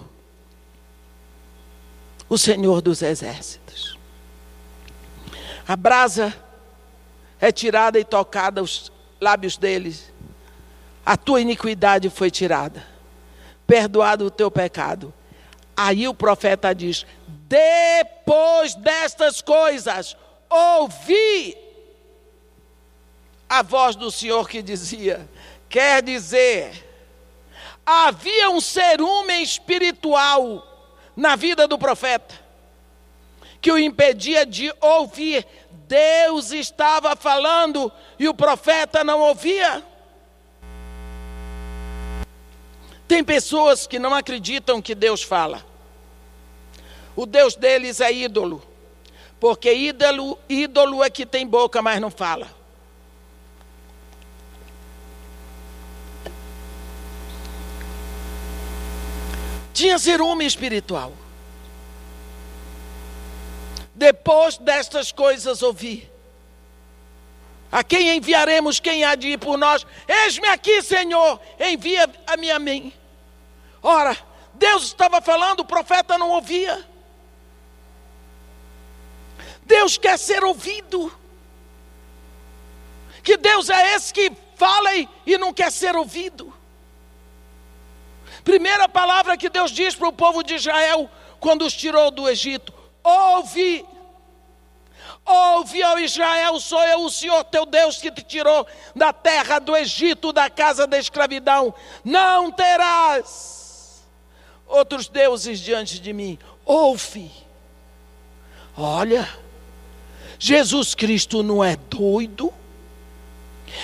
o 2.28 2.36
Senhor 2.36 2.82
dos 2.82 3.00
exércitos. 3.00 3.96
A 5.66 5.74
brasa 5.74 6.45
é 7.40 7.52
tirada 7.52 7.98
e 7.98 8.04
tocada 8.04 8.62
os 8.62 8.90
lábios 9.20 9.56
deles. 9.56 10.12
A 11.04 11.16
tua 11.16 11.40
iniquidade 11.40 12.10
foi 12.10 12.30
tirada, 12.30 12.84
perdoado 13.66 14.26
o 14.26 14.30
teu 14.30 14.50
pecado. 14.50 15.12
Aí 15.76 16.08
o 16.08 16.14
profeta 16.14 16.74
diz: 16.74 17.06
depois 17.48 18.74
destas 18.74 19.40
coisas, 19.40 20.16
ouvi 20.48 21.56
a 23.48 23.62
voz 23.62 23.94
do 23.94 24.10
Senhor 24.10 24.48
que 24.48 24.62
dizia: 24.62 25.28
quer 25.68 26.02
dizer, 26.02 26.84
havia 27.84 28.50
um 28.50 28.60
cerume 28.60 29.42
espiritual 29.42 30.66
na 31.14 31.36
vida 31.36 31.68
do 31.68 31.78
profeta 31.78 32.46
que 33.66 33.72
o 33.72 33.78
impedia 33.78 34.46
de 34.46 34.72
ouvir 34.80 35.44
Deus 35.88 36.50
estava 36.50 37.14
falando 37.14 37.92
e 38.18 38.28
o 38.28 38.34
profeta 38.34 39.04
não 39.04 39.20
ouvia. 39.20 39.82
Tem 43.06 43.22
pessoas 43.22 43.86
que 43.86 43.98
não 43.98 44.14
acreditam 44.14 44.82
que 44.82 44.94
Deus 44.94 45.22
fala. 45.22 45.64
O 47.14 47.24
Deus 47.24 47.54
deles 47.54 48.00
é 48.00 48.12
ídolo. 48.12 48.62
Porque 49.38 49.72
ídolo, 49.72 50.38
ídolo 50.48 51.04
é 51.04 51.10
que 51.10 51.24
tem 51.24 51.46
boca, 51.46 51.80
mas 51.80 52.00
não 52.00 52.10
fala. 52.10 52.50
Tinha 59.72 59.98
ciúme 59.98 60.46
espiritual. 60.46 61.12
Depois 63.96 64.58
destas 64.58 65.10
coisas 65.10 65.62
ouvi. 65.62 66.08
A 67.72 67.82
quem 67.82 68.14
enviaremos? 68.14 68.78
Quem 68.78 69.04
há 69.04 69.14
de 69.14 69.28
ir 69.28 69.38
por 69.38 69.56
nós? 69.56 69.86
Eis-me 70.06 70.46
aqui, 70.48 70.82
Senhor, 70.82 71.40
envia 71.58 72.08
a 72.26 72.36
mim 72.36 72.50
a 72.50 72.58
mim. 72.58 72.92
Ora, 73.82 74.14
Deus 74.52 74.84
estava 74.84 75.22
falando, 75.22 75.60
o 75.60 75.64
profeta 75.64 76.18
não 76.18 76.28
ouvia. 76.28 76.86
Deus 79.62 79.96
quer 79.96 80.18
ser 80.18 80.44
ouvido. 80.44 81.10
Que 83.22 83.38
Deus 83.38 83.70
é 83.70 83.94
esse 83.94 84.12
que 84.12 84.30
fala 84.56 84.90
e 85.24 85.38
não 85.38 85.54
quer 85.54 85.72
ser 85.72 85.96
ouvido. 85.96 86.52
Primeira 88.44 88.86
palavra 88.90 89.38
que 89.38 89.48
Deus 89.48 89.70
diz 89.70 89.94
para 89.94 90.08
o 90.08 90.12
povo 90.12 90.42
de 90.42 90.54
Israel 90.54 91.10
quando 91.40 91.64
os 91.64 91.72
tirou 91.72 92.10
do 92.10 92.28
Egito: 92.28 92.75
ouve. 93.06 93.86
Ouve, 95.24 95.82
ó 95.82 95.98
Israel, 95.98 96.60
sou 96.60 96.82
eu 96.84 97.00
o 97.00 97.10
Senhor 97.10 97.42
teu 97.44 97.66
Deus 97.66 97.98
que 97.98 98.10
te 98.10 98.22
tirou 98.22 98.66
da 98.94 99.12
terra 99.12 99.58
do 99.58 99.76
Egito, 99.76 100.32
da 100.32 100.48
casa 100.48 100.86
da 100.86 100.98
escravidão. 100.98 101.74
Não 102.04 102.50
terás 102.50 104.06
outros 104.66 105.08
deuses 105.08 105.60
diante 105.60 105.98
de 106.00 106.12
mim. 106.12 106.38
Ouve. 106.64 107.30
Olha, 108.76 109.28
Jesus 110.38 110.94
Cristo 110.94 111.42
não 111.42 111.62
é 111.62 111.76
doido. 111.76 112.52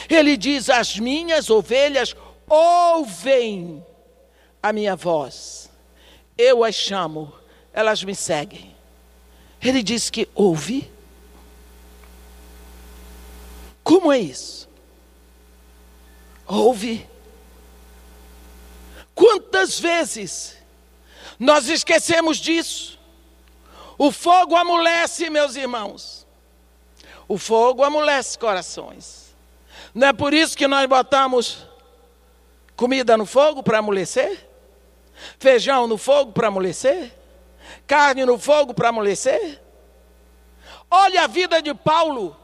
Ele 0.09 0.37
diz: 0.37 0.71
As 0.71 0.97
minhas 0.99 1.51
ovelhas 1.51 2.15
ouvem 2.49 3.85
a 4.63 4.73
minha 4.73 4.95
voz. 4.95 5.71
Eu 6.37 6.65
as 6.65 6.75
chamo, 6.75 7.33
elas 7.73 8.03
me 8.05 8.15
seguem. 8.15 8.72
Ele 9.63 9.83
diz 9.83 10.11
que 10.11 10.29
ouve. 10.35 10.91
Como 13.85 14.13
é 14.13 14.19
isso? 14.19 14.69
Ouve. 16.47 17.07
Quantas 19.15 19.79
vezes 19.79 20.57
nós 21.39 21.69
esquecemos 21.69 22.39
disso? 22.39 22.99
O 23.97 24.11
fogo 24.11 24.57
amolece, 24.57 25.31
meus 25.31 25.55
irmãos. 25.55 26.27
O 27.29 27.39
fogo 27.39 27.85
amolece 27.85 28.37
corações. 28.37 29.35
Não 29.95 30.09
é 30.09 30.13
por 30.13 30.35
isso 30.35 30.57
que 30.57 30.67
nós 30.67 30.87
botamos 30.89 31.67
comida 32.75 33.17
no 33.17 33.27
fogo 33.27 33.63
para 33.63 33.79
amolecer? 33.79 34.49
Feijão 35.39 35.87
no 35.87 35.97
fogo 35.97 36.33
para 36.33 36.49
amolecer? 36.49 37.13
Carne 37.87 38.25
no 38.25 38.39
fogo 38.39 38.73
para 38.73 38.89
amolecer? 38.89 39.61
Olha 40.91 41.25
a 41.25 41.27
vida 41.27 41.61
de 41.63 41.75
Paulo 41.75 42.37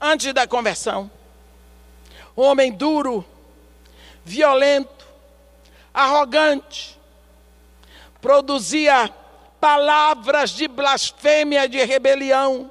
antes 0.00 0.32
da 0.32 0.46
conversão. 0.46 1.10
Um 2.36 2.42
homem 2.42 2.72
duro, 2.72 3.24
violento, 4.24 5.06
arrogante, 5.92 6.98
produzia 8.20 9.12
palavras 9.60 10.50
de 10.50 10.68
blasfêmia, 10.68 11.68
de 11.68 11.82
rebelião. 11.84 12.70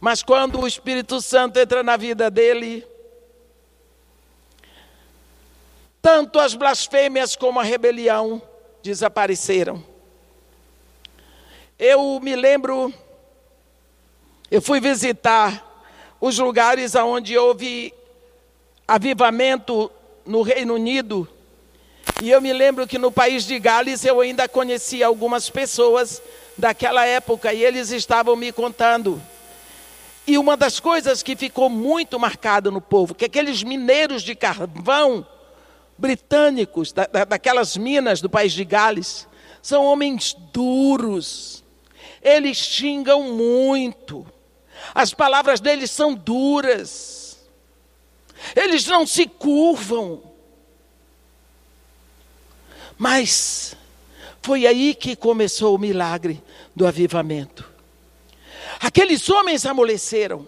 Mas 0.00 0.22
quando 0.22 0.60
o 0.60 0.66
Espírito 0.66 1.20
Santo 1.20 1.58
entra 1.58 1.82
na 1.82 1.96
vida 1.96 2.30
dele, 2.30 2.86
tanto 6.00 6.38
as 6.38 6.54
blasfêmias 6.54 7.34
como 7.34 7.58
a 7.58 7.64
rebelião 7.64 8.40
desapareceram. 8.82 9.84
Eu 11.78 12.18
me 12.20 12.34
lembro, 12.34 12.92
eu 14.50 14.60
fui 14.60 14.80
visitar 14.80 15.64
os 16.20 16.36
lugares 16.36 16.96
onde 16.96 17.38
houve 17.38 17.94
avivamento 18.86 19.88
no 20.26 20.42
Reino 20.42 20.74
Unido. 20.74 21.28
E 22.20 22.30
eu 22.30 22.40
me 22.40 22.52
lembro 22.52 22.84
que 22.84 22.98
no 22.98 23.12
país 23.12 23.44
de 23.44 23.60
Gales 23.60 24.04
eu 24.04 24.20
ainda 24.20 24.48
conhecia 24.48 25.06
algumas 25.06 25.48
pessoas 25.48 26.20
daquela 26.56 27.06
época 27.06 27.52
e 27.52 27.64
eles 27.64 27.92
estavam 27.92 28.34
me 28.34 28.50
contando. 28.50 29.22
E 30.26 30.36
uma 30.36 30.56
das 30.56 30.80
coisas 30.80 31.22
que 31.22 31.36
ficou 31.36 31.70
muito 31.70 32.18
marcada 32.18 32.72
no 32.72 32.80
povo, 32.80 33.14
que 33.14 33.24
aqueles 33.24 33.62
mineiros 33.62 34.24
de 34.24 34.34
carvão 34.34 35.24
britânicos, 35.96 36.90
da, 36.92 37.06
da, 37.06 37.24
daquelas 37.24 37.76
minas 37.76 38.20
do 38.20 38.28
país 38.28 38.52
de 38.52 38.64
Gales, 38.64 39.28
são 39.62 39.84
homens 39.84 40.34
duros, 40.52 41.62
eles 42.22 42.56
xingam 42.56 43.22
muito 43.32 44.26
as 44.94 45.12
palavras 45.12 45.60
deles 45.60 45.90
são 45.90 46.14
duras. 46.14 47.38
Eles 48.54 48.86
não 48.86 49.06
se 49.06 49.26
curvam. 49.26 50.22
Mas 52.96 53.76
foi 54.42 54.66
aí 54.66 54.94
que 54.94 55.14
começou 55.14 55.74
o 55.74 55.78
milagre 55.78 56.42
do 56.74 56.86
avivamento. 56.86 57.68
Aqueles 58.80 59.28
homens 59.28 59.66
amoleceram. 59.66 60.46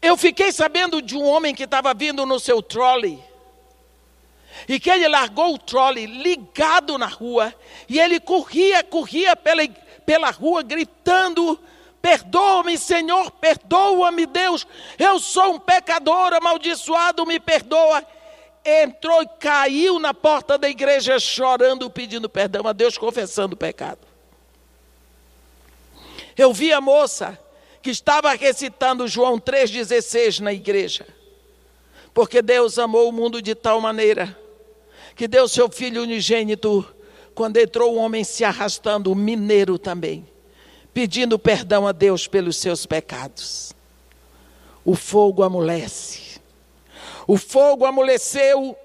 Eu 0.00 0.16
fiquei 0.16 0.50
sabendo 0.50 1.00
de 1.00 1.14
um 1.14 1.24
homem 1.24 1.54
que 1.54 1.64
estava 1.64 1.94
vindo 1.94 2.26
no 2.26 2.40
seu 2.40 2.62
trolley. 2.62 3.22
E 4.68 4.78
que 4.78 4.90
ele 4.90 5.08
largou 5.08 5.54
o 5.54 5.58
trolley 5.58 6.06
ligado 6.06 6.98
na 6.98 7.06
rua. 7.06 7.54
E 7.88 7.98
ele 7.98 8.20
corria, 8.20 8.82
corria 8.84 9.34
pela, 9.36 9.66
pela 10.04 10.30
rua, 10.30 10.62
gritando 10.62 11.58
Perdoa-me, 12.02 12.76
Senhor, 12.76 13.30
perdoa-me, 13.30 14.26
Deus. 14.26 14.66
Eu 14.98 15.20
sou 15.20 15.54
um 15.54 15.58
pecador 15.60 16.34
amaldiçoado, 16.34 17.24
me 17.24 17.38
perdoa. 17.38 18.04
Entrou 18.64 19.22
e 19.22 19.28
caiu 19.38 20.00
na 20.00 20.12
porta 20.12 20.58
da 20.58 20.68
igreja 20.68 21.20
chorando, 21.20 21.88
pedindo 21.88 22.28
perdão 22.28 22.66
a 22.66 22.72
Deus, 22.72 22.98
confessando 22.98 23.54
o 23.54 23.56
pecado. 23.56 24.00
Eu 26.36 26.52
vi 26.52 26.72
a 26.72 26.80
moça 26.80 27.38
que 27.80 27.90
estava 27.90 28.32
recitando 28.34 29.06
João 29.06 29.38
3,16 29.38 30.40
na 30.40 30.52
igreja. 30.52 31.06
Porque 32.12 32.42
Deus 32.42 32.80
amou 32.80 33.08
o 33.08 33.12
mundo 33.12 33.40
de 33.40 33.54
tal 33.54 33.80
maneira 33.80 34.36
que 35.14 35.28
deu 35.28 35.48
seu 35.48 35.70
filho 35.70 36.02
unigênito. 36.02 36.86
Quando 37.34 37.56
entrou 37.56 37.94
o 37.94 37.98
homem 37.98 38.24
se 38.24 38.44
arrastando, 38.44 39.10
o 39.10 39.14
mineiro 39.14 39.78
também 39.78 40.26
pedindo 40.92 41.38
perdão 41.38 41.86
a 41.86 41.92
Deus 41.92 42.26
pelos 42.26 42.56
seus 42.56 42.86
pecados. 42.86 43.72
O 44.84 44.94
fogo 44.94 45.42
amolece. 45.42 46.40
O 47.26 47.38
fogo 47.38 47.86
amoleceu 47.86 48.76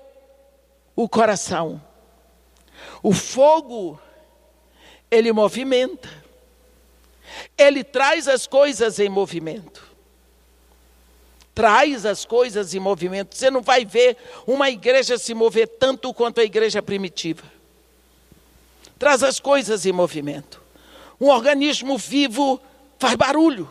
o 0.96 1.10
coração. 1.10 1.82
O 3.02 3.14
fogo, 3.14 4.00
ele 5.10 5.32
movimenta. 5.32 6.10
Ele 7.58 7.84
traz 7.84 8.28
as 8.28 8.48
coisas 8.48 9.00
em 9.00 9.10
movimento. 9.10 9.87
Traz 11.58 12.06
as 12.06 12.24
coisas 12.24 12.76
em 12.76 12.80
movimento. 12.80 13.36
Você 13.36 13.50
não 13.50 13.64
vai 13.64 13.84
ver 13.84 14.16
uma 14.46 14.70
igreja 14.70 15.18
se 15.18 15.34
mover 15.34 15.68
tanto 15.68 16.14
quanto 16.14 16.40
a 16.40 16.44
igreja 16.44 16.84
primitiva. 16.84 17.42
Traz 19.00 19.24
as 19.24 19.40
coisas 19.40 19.84
em 19.84 19.92
movimento. 19.92 20.62
Um 21.20 21.30
organismo 21.30 21.98
vivo 21.98 22.62
faz 23.00 23.16
barulho. 23.16 23.68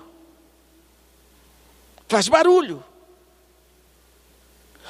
Faz 2.08 2.26
barulho. 2.26 2.82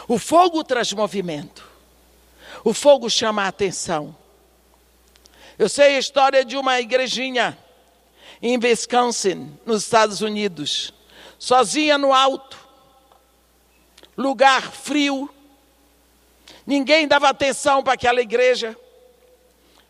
O 0.09 0.19
fogo 0.19 0.65
traz 0.65 0.91
movimento. 0.95 1.69
O 2.65 2.73
fogo 2.73 3.11
chama 3.11 3.43
a 3.43 3.49
atenção. 3.49 4.17
Eu 5.59 5.69
sei 5.69 5.97
a 5.97 5.99
história 5.99 6.43
de 6.43 6.57
uma 6.57 6.81
igrejinha 6.81 7.59
em 8.41 8.57
Wisconsin, 8.57 9.53
nos 9.67 9.83
Estados 9.83 10.23
Unidos, 10.23 10.95
sozinha 11.39 11.99
no 11.99 12.15
alto, 12.15 12.56
lugar 14.17 14.73
frio, 14.73 15.29
ninguém 16.67 17.07
dava 17.07 17.29
atenção 17.29 17.83
para 17.83 17.93
aquela 17.93 18.21
igreja. 18.21 18.77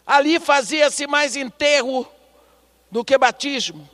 Ali 0.07 0.39
fazia-se 0.39 1.07
mais 1.07 1.37
enterro 1.37 2.07
do 2.91 3.05
que 3.05 3.17
batismo. 3.19 3.89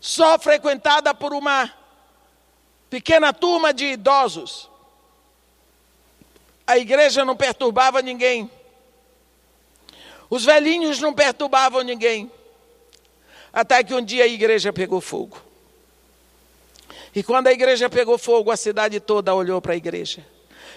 Só 0.00 0.38
frequentada 0.38 1.14
por 1.14 1.32
uma 1.32 1.72
pequena 2.90 3.32
turma 3.32 3.72
de 3.72 3.86
idosos. 3.86 4.68
A 6.66 6.78
igreja 6.78 7.24
não 7.24 7.36
perturbava 7.36 8.02
ninguém. 8.02 8.50
Os 10.28 10.44
velhinhos 10.44 10.98
não 10.98 11.12
perturbavam 11.12 11.82
ninguém. 11.82 12.30
Até 13.52 13.84
que 13.84 13.94
um 13.94 14.02
dia 14.02 14.24
a 14.24 14.26
igreja 14.26 14.72
pegou 14.72 15.00
fogo. 15.00 15.51
E 17.14 17.22
quando 17.22 17.48
a 17.48 17.52
igreja 17.52 17.90
pegou 17.90 18.16
fogo, 18.16 18.50
a 18.50 18.56
cidade 18.56 18.98
toda 19.00 19.34
olhou 19.34 19.60
para 19.60 19.74
a 19.74 19.76
igreja. 19.76 20.24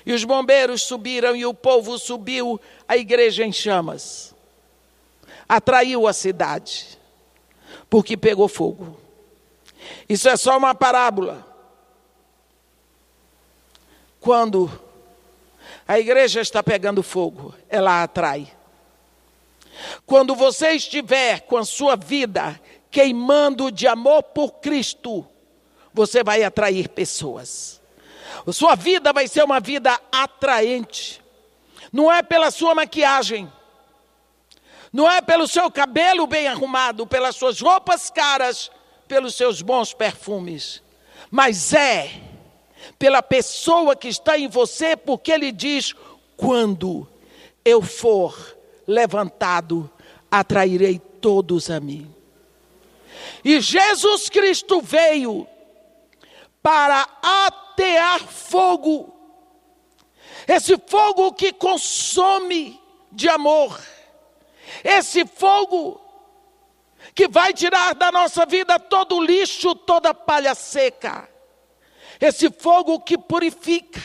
E 0.05 0.13
os 0.13 0.23
bombeiros 0.23 0.83
subiram 0.83 1.35
e 1.35 1.45
o 1.45 1.53
povo 1.53 1.97
subiu, 1.97 2.59
a 2.87 2.97
igreja 2.97 3.43
em 3.43 3.51
chamas 3.51 4.35
atraiu 5.47 6.07
a 6.07 6.13
cidade, 6.13 6.99
porque 7.89 8.17
pegou 8.17 8.47
fogo. 8.47 8.99
Isso 10.09 10.27
é 10.27 10.35
só 10.35 10.57
uma 10.57 10.73
parábola. 10.73 11.45
Quando 14.19 14.71
a 15.87 15.99
igreja 15.99 16.41
está 16.41 16.63
pegando 16.63 17.03
fogo, 17.03 17.53
ela 17.69 18.01
atrai. 18.03 18.51
Quando 20.05 20.35
você 20.35 20.71
estiver 20.71 21.41
com 21.41 21.57
a 21.57 21.65
sua 21.65 21.95
vida 21.95 22.59
queimando 22.89 23.71
de 23.71 23.87
amor 23.87 24.23
por 24.23 24.53
Cristo, 24.53 25.27
você 25.95 26.23
vai 26.23 26.43
atrair 26.43 26.89
pessoas. 26.89 27.81
Sua 28.51 28.75
vida 28.75 29.11
vai 29.13 29.27
ser 29.27 29.43
uma 29.43 29.59
vida 29.59 29.99
atraente. 30.11 31.21
Não 31.91 32.11
é 32.11 32.21
pela 32.21 32.51
sua 32.51 32.75
maquiagem, 32.75 33.51
Não 34.91 35.11
é 35.11 35.21
pelo 35.21 35.45
seu 35.45 35.69
cabelo 35.69 36.25
bem 36.25 36.47
arrumado, 36.47 37.05
pelas 37.05 37.35
suas 37.35 37.59
roupas 37.59 38.09
caras, 38.09 38.71
pelos 39.09 39.35
seus 39.35 39.61
bons 39.61 39.93
perfumes, 39.93 40.81
mas 41.29 41.73
é 41.73 42.21
pela 42.97 43.21
pessoa 43.21 43.93
que 43.93 44.07
está 44.07 44.37
em 44.37 44.47
você, 44.47 44.95
porque 44.95 45.33
ele 45.33 45.51
diz: 45.51 45.93
quando 46.37 47.05
eu 47.65 47.81
for 47.81 48.57
levantado, 48.87 49.91
atrairei 50.31 50.97
todos 50.97 51.69
a 51.69 51.79
mim. 51.81 52.13
E 53.43 53.59
Jesus 53.59 54.29
Cristo 54.29 54.81
veio 54.81 55.45
para 56.65 57.07
atear 57.21 58.21
fogo, 58.21 59.15
esse 60.47 60.75
fogo 60.87 61.31
que 61.31 61.53
consome 61.53 62.81
de 63.11 63.29
amor, 63.29 63.79
esse 64.83 65.27
fogo 65.27 66.01
que 67.13 67.27
vai 67.27 67.53
tirar 67.53 67.93
da 67.93 68.11
nossa 68.11 68.47
vida 68.47 68.79
todo 68.79 69.17
o 69.17 69.23
lixo, 69.23 69.75
toda 69.75 70.11
palha 70.11 70.55
seca, 70.55 71.29
esse 72.19 72.49
fogo 72.49 72.99
que 72.99 73.15
purifica, 73.15 74.01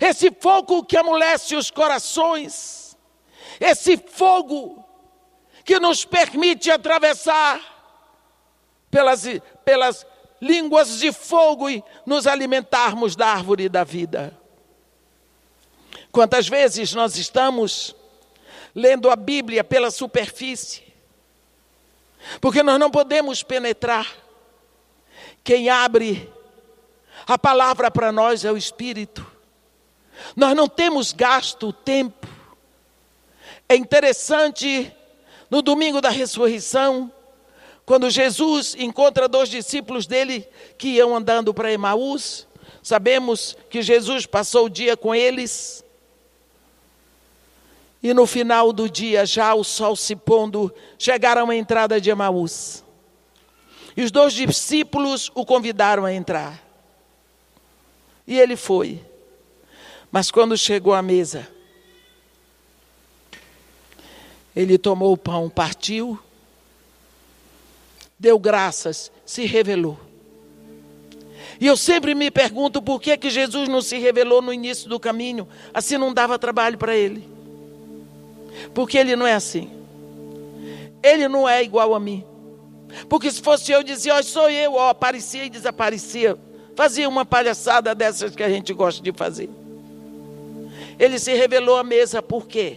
esse 0.00 0.30
fogo 0.30 0.82
que 0.84 0.96
amolece 0.96 1.54
os 1.54 1.70
corações, 1.70 2.96
esse 3.60 3.98
fogo 3.98 4.82
que 5.62 5.78
nos 5.78 6.06
permite 6.06 6.70
atravessar 6.70 7.60
pelas, 8.90 9.24
pelas 9.62 10.06
línguas 10.42 10.98
de 10.98 11.12
fogo 11.12 11.70
e 11.70 11.84
nos 12.04 12.26
alimentarmos 12.26 13.14
da 13.14 13.28
árvore 13.28 13.68
da 13.68 13.84
vida. 13.84 14.36
Quantas 16.10 16.48
vezes 16.48 16.92
nós 16.94 17.16
estamos 17.16 17.94
lendo 18.74 19.08
a 19.08 19.14
Bíblia 19.14 19.62
pela 19.62 19.88
superfície, 19.88 20.82
porque 22.40 22.60
nós 22.60 22.78
não 22.80 22.90
podemos 22.90 23.44
penetrar. 23.44 24.12
Quem 25.44 25.70
abre 25.70 26.28
a 27.24 27.38
palavra 27.38 27.88
para 27.88 28.10
nós 28.10 28.44
é 28.44 28.50
o 28.50 28.56
Espírito. 28.56 29.24
Nós 30.34 30.56
não 30.56 30.66
temos 30.66 31.12
gasto 31.12 31.72
tempo. 31.72 32.26
É 33.68 33.76
interessante, 33.76 34.92
no 35.48 35.62
domingo 35.62 36.00
da 36.00 36.10
ressurreição, 36.10 37.12
quando 37.84 38.08
Jesus 38.10 38.76
encontra 38.78 39.28
dois 39.28 39.48
discípulos 39.48 40.06
dele 40.06 40.48
que 40.78 40.88
iam 40.88 41.14
andando 41.16 41.52
para 41.52 41.72
Emaús, 41.72 42.46
sabemos 42.82 43.56
que 43.68 43.82
Jesus 43.82 44.24
passou 44.24 44.66
o 44.66 44.70
dia 44.70 44.96
com 44.96 45.14
eles. 45.14 45.84
E 48.02 48.14
no 48.14 48.26
final 48.26 48.72
do 48.72 48.88
dia, 48.88 49.26
já 49.26 49.54
o 49.54 49.64
sol 49.64 49.96
se 49.96 50.14
pondo, 50.14 50.72
chegaram 50.98 51.50
à 51.50 51.56
entrada 51.56 52.00
de 52.00 52.10
Emaús. 52.10 52.84
E 53.96 54.02
os 54.02 54.10
dois 54.10 54.32
discípulos 54.32 55.30
o 55.34 55.44
convidaram 55.44 56.04
a 56.04 56.12
entrar. 56.12 56.62
E 58.26 58.38
ele 58.38 58.56
foi. 58.56 59.04
Mas 60.10 60.30
quando 60.30 60.56
chegou 60.56 60.94
à 60.94 61.02
mesa, 61.02 61.48
ele 64.54 64.78
tomou 64.78 65.12
o 65.12 65.16
pão, 65.16 65.48
partiu, 65.48 66.18
deu 68.22 68.38
graças, 68.38 69.10
se 69.26 69.44
revelou. 69.46 69.98
E 71.60 71.66
eu 71.66 71.76
sempre 71.76 72.14
me 72.14 72.30
pergunto 72.30 72.80
por 72.80 73.00
que, 73.00 73.16
que 73.16 73.28
Jesus 73.28 73.68
não 73.68 73.82
se 73.82 73.98
revelou 73.98 74.40
no 74.40 74.52
início 74.52 74.88
do 74.88 75.00
caminho, 75.00 75.48
assim 75.74 75.98
não 75.98 76.14
dava 76.14 76.38
trabalho 76.38 76.78
para 76.78 76.94
ele. 76.94 77.28
Porque 78.72 78.96
ele 78.96 79.16
não 79.16 79.26
é 79.26 79.34
assim. 79.34 79.68
Ele 81.02 81.26
não 81.26 81.48
é 81.48 81.64
igual 81.64 81.96
a 81.96 81.98
mim. 81.98 82.24
Porque 83.08 83.28
se 83.28 83.42
fosse 83.42 83.72
eu, 83.72 83.82
dizia, 83.82 84.14
ó, 84.14 84.22
sou 84.22 84.48
eu, 84.48 84.74
ó, 84.74 84.90
aparecia 84.90 85.44
e 85.44 85.50
desaparecia. 85.50 86.38
Fazia 86.76 87.08
uma 87.08 87.24
palhaçada 87.24 87.92
dessas 87.92 88.36
que 88.36 88.42
a 88.44 88.48
gente 88.48 88.72
gosta 88.72 89.02
de 89.02 89.10
fazer. 89.12 89.50
Ele 90.96 91.18
se 91.18 91.34
revelou 91.34 91.76
à 91.76 91.82
mesa 91.82 92.22
por 92.22 92.46
quê? 92.46 92.76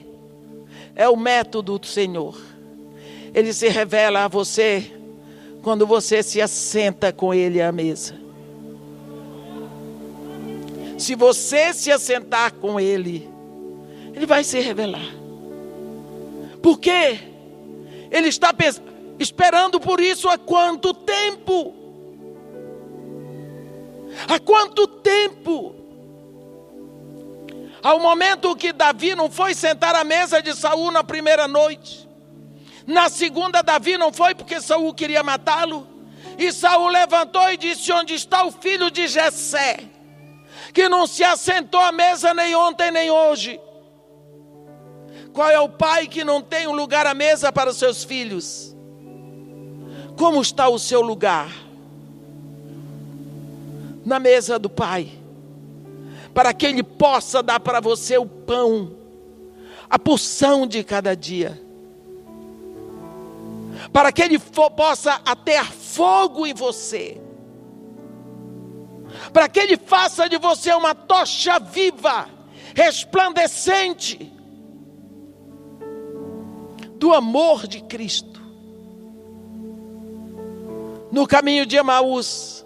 É 0.96 1.08
o 1.08 1.16
método 1.16 1.78
do 1.78 1.86
Senhor. 1.86 2.36
Ele 3.32 3.54
se 3.54 3.68
revela 3.68 4.24
a 4.24 4.28
você 4.28 4.95
quando 5.66 5.88
você 5.88 6.22
se 6.22 6.40
assenta 6.40 7.12
com 7.12 7.34
Ele 7.34 7.60
à 7.60 7.72
mesa. 7.72 8.14
Se 10.96 11.16
você 11.16 11.74
se 11.74 11.92
assentar 11.92 12.54
com 12.54 12.80
Ele, 12.80 13.28
Ele 14.14 14.28
vai 14.28 14.44
se 14.44 14.60
revelar. 14.60 15.12
Por 16.62 16.80
quê? 16.80 17.20
Ele 18.12 18.28
está 18.28 18.54
esperando 19.18 19.80
por 19.80 20.00
isso 20.00 20.30
há 20.30 20.38
quanto 20.38 20.94
tempo? 20.94 21.74
Há 24.28 24.40
quanto 24.40 24.86
tempo? 24.86 25.74
Ao 27.82 28.00
momento 28.00 28.56
que 28.56 28.72
Davi 28.72 29.16
não 29.16 29.32
foi 29.32 29.56
sentar 29.56 29.96
à 29.96 30.04
mesa 30.04 30.44
de 30.44 30.56
Saul 30.56 30.92
na 30.92 31.04
primeira 31.04 31.48
noite. 31.48 32.05
Na 32.86 33.10
segunda, 33.10 33.62
Davi 33.62 33.98
não 33.98 34.14
foi 34.14 34.36
porque 34.36 34.62
Saul 34.62 34.94
queria 34.94 35.24
matá-lo. 35.24 35.88
E 36.38 36.52
Saul 36.52 36.88
levantou 36.88 37.50
e 37.52 37.58
disse: 37.58 37.92
Onde 37.92 38.14
está 38.14 38.46
o 38.46 38.52
filho 38.52 38.92
de 38.92 39.08
Jessé? 39.08 39.80
Que 40.74 40.90
não 40.90 41.08
se 41.08 41.24
assentou 41.24 41.80
à 41.80 41.92
mesa 41.92 42.34
nem 42.34 42.56
ontem 42.56 42.92
nem 42.92 43.10
hoje. 43.10 43.60
Qual 45.34 45.50
é 45.50 45.60
o 45.60 45.70
pai 45.70 46.08
que 46.08 46.24
não 46.24 46.42
tem 46.42 46.68
um 46.68 46.74
lugar 46.74 47.06
à 47.06 47.14
mesa 47.14 47.52
para 47.52 47.70
os 47.70 47.78
seus 47.78 48.04
filhos? 48.04 48.76
Como 50.18 50.42
está 50.42 50.68
o 50.70 50.80
seu 50.80 51.02
lugar? 51.02 51.66
na 54.06 54.20
mesa 54.20 54.60
do 54.60 54.70
Pai, 54.70 55.12
para 56.34 56.54
que 56.54 56.68
Ele 56.68 56.84
possa 56.84 57.42
dar 57.42 57.60
para 57.60 57.80
você 57.80 58.18
o 58.18 58.26
pão, 58.26 58.92
a 59.90 59.98
porção 59.98 60.68
de 60.68 60.84
cada 60.84 61.16
dia, 61.16 61.60
para 63.92 64.12
que 64.12 64.22
Ele 64.22 64.40
possa 64.40 65.22
ater 65.26 65.66
fogo 65.72 66.46
em 66.46 66.54
você, 66.54 67.22
para 69.32 69.48
que 69.48 69.60
Ele 69.60 69.78
faça 69.78 70.28
de 70.28 70.38
você 70.38 70.74
uma 70.74 70.94
tocha 70.94 71.60
viva, 71.60 72.28
resplandecente, 72.76 74.32
do 76.98 77.14
amor 77.14 77.68
de 77.68 77.82
Cristo. 77.82 78.42
No 81.12 81.28
caminho 81.28 81.66
de 81.66 81.78
Emaús, 81.78 82.66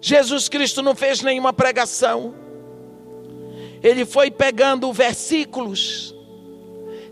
Jesus 0.00 0.48
Cristo 0.48 0.82
não 0.82 0.94
fez 0.94 1.22
nenhuma 1.22 1.52
pregação. 1.52 2.34
Ele 3.82 4.04
foi 4.04 4.30
pegando 4.30 4.92
versículos 4.92 6.14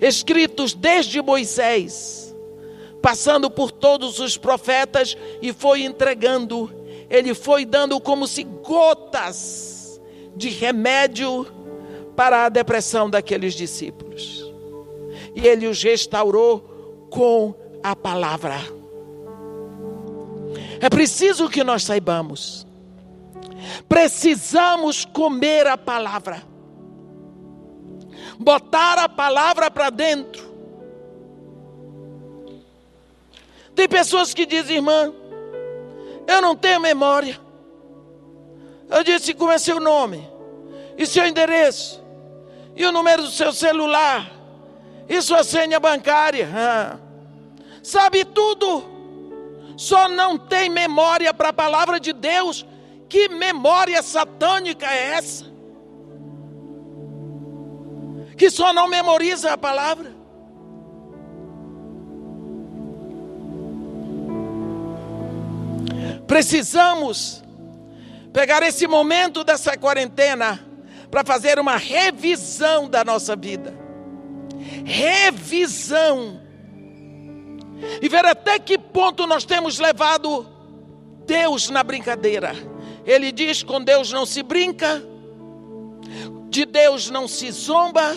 escritos 0.01 0.75
desde 0.75 1.21
Moisés, 1.23 2.16
passando 3.03 3.51
por 3.51 3.71
todos 3.71 4.19
os 4.19 4.37
profetas 4.37 5.17
e 5.41 5.53
foi 5.53 5.83
entregando. 5.83 6.73
Ele 7.09 7.35
foi 7.35 7.65
dando 7.65 8.01
como 8.01 8.27
se 8.27 8.43
gotas 8.43 10.01
de 10.35 10.49
remédio 10.49 11.47
para 12.17 12.47
a 12.47 12.49
depressão 12.49 13.09
daqueles 13.09 13.55
discípulos. 13.55 14.45
E 15.35 15.47
ele 15.47 15.67
os 15.67 15.83
restaurou 15.83 17.09
com 17.11 17.55
a 17.83 17.95
palavra. 17.95 18.57
É 20.81 20.89
preciso 20.91 21.49
que 21.49 21.63
nós 21.63 21.85
saibamos 21.85 22.67
Precisamos 23.89 25.05
comer 25.05 25.67
a 25.67 25.77
palavra, 25.77 26.43
botar 28.39 28.99
a 28.99 29.09
palavra 29.09 29.71
para 29.71 29.91
dentro. 29.91 30.46
Tem 33.77 33.87
pessoas 33.87 34.33
que 34.33 34.47
dizem, 34.47 34.77
irmã, 34.77 35.13
eu 36.27 36.41
não 36.41 36.57
tenho 36.57 36.81
memória. 36.81 37.39
Eu 38.89 39.05
disse, 39.05 39.35
como 39.35 39.53
é 39.53 39.59
seu 39.59 39.79
nome? 39.79 40.27
E 40.97 41.07
seu 41.07 41.27
endereço? 41.27 42.03
E 42.75 42.87
o 42.87 42.91
número 42.91 43.23
do 43.23 43.31
seu 43.31 43.53
celular? 43.53 44.33
E 45.07 45.21
sua 45.21 45.45
senha 45.45 45.79
bancária? 45.79 46.49
Ah. 46.53 46.99
Sabe 47.83 48.25
tudo. 48.25 48.83
Só 49.77 50.09
não 50.09 50.39
tem 50.39 50.71
memória 50.71 51.33
para 51.35 51.51
a 51.51 51.53
palavra 51.53 52.01
de 52.01 52.15
Deus 52.15 52.65
que 53.11 53.29
memória 53.29 54.03
satânica 54.03 54.87
é 54.87 55.11
essa? 55.13 55.45
Que 58.39 58.51
só 58.51 58.73
não 58.73 58.89
memoriza 58.89 59.53
a 59.53 59.59
palavra. 59.59 60.16
Precisamos 66.27 67.43
pegar 68.33 68.63
esse 68.63 68.87
momento 68.87 69.45
dessa 69.45 69.77
quarentena 69.77 70.61
para 71.11 71.25
fazer 71.25 71.59
uma 71.59 71.77
revisão 71.77 72.89
da 72.89 73.05
nossa 73.05 73.37
vida. 73.37 73.75
Revisão. 74.85 76.41
e 78.01 78.09
ver 78.09 78.25
até 78.25 78.59
que 78.59 78.79
ponto 78.79 79.27
nós 79.27 79.45
temos 79.45 79.79
levado 79.79 80.47
Deus 81.27 81.69
na 81.69 81.83
brincadeira. 81.83 82.53
Ele 83.05 83.31
diz: 83.31 83.63
com 83.63 83.83
Deus 83.83 84.11
não 84.11 84.25
se 84.25 84.43
brinca, 84.43 85.03
de 86.49 86.65
Deus 86.65 87.11
não 87.11 87.29
se 87.29 87.51
zomba, 87.51 88.17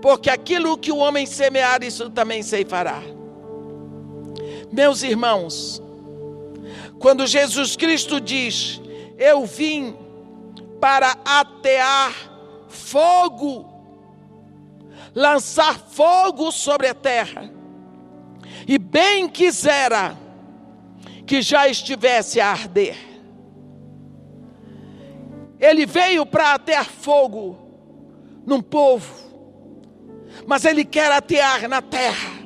porque 0.00 0.30
aquilo 0.30 0.78
que 0.78 0.92
o 0.92 0.98
homem 0.98 1.26
semear, 1.26 1.82
isso 1.82 2.08
também 2.10 2.42
ceifará. 2.42 3.02
Meus 4.72 5.02
irmãos, 5.02 5.82
quando 7.00 7.26
Jesus 7.26 7.74
Cristo 7.74 8.20
diz: 8.20 8.80
Eu 9.18 9.44
vim 9.46 9.96
para 10.78 11.16
atear 11.24 12.12
fogo, 12.68 13.66
lançar 15.14 15.78
fogo 15.78 16.52
sobre 16.52 16.86
a 16.86 16.94
terra, 16.94 17.50
e 18.68 18.78
bem 18.78 19.28
quisera 19.28 20.16
que 21.26 21.40
já 21.40 21.66
estivesse 21.66 22.38
a 22.38 22.50
arder. 22.50 22.96
Ele 25.58 25.86
veio 25.86 26.24
para 26.26 26.54
atear 26.54 26.84
fogo 26.84 27.58
num 28.46 28.60
povo, 28.60 29.14
mas 30.46 30.66
ele 30.66 30.84
quer 30.84 31.10
atear 31.10 31.66
na 31.66 31.80
terra. 31.80 32.39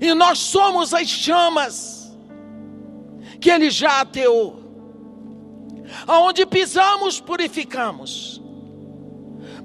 E 0.00 0.14
nós 0.14 0.38
somos 0.38 0.92
as 0.92 1.08
chamas 1.08 2.16
que 3.40 3.50
ele 3.50 3.70
já 3.70 4.00
ateou. 4.00 4.62
Aonde 6.06 6.46
pisamos, 6.46 7.20
purificamos. 7.20 8.42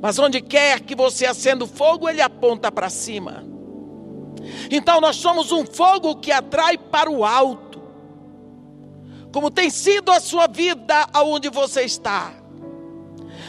Mas 0.01 0.17
onde 0.19 0.41
quer 0.41 0.79
que 0.81 0.95
você 0.95 1.25
acenda 1.25 1.63
o 1.63 1.67
fogo, 1.67 2.07
ele 2.07 2.21
aponta 2.21 2.71
para 2.71 2.89
cima. 2.89 3.43
Então 4.71 5.01
nós 5.01 5.17
somos 5.17 5.51
um 5.51 5.65
fogo 5.65 6.15
que 6.15 6.31
atrai 6.31 6.77
para 6.77 7.09
o 7.09 7.25
alto. 7.25 7.81
Como 9.31 9.51
tem 9.51 9.69
sido 9.69 10.11
a 10.11 10.19
sua 10.19 10.47
vida 10.47 11.07
aonde 11.13 11.49
você 11.49 11.83
está? 11.83 12.33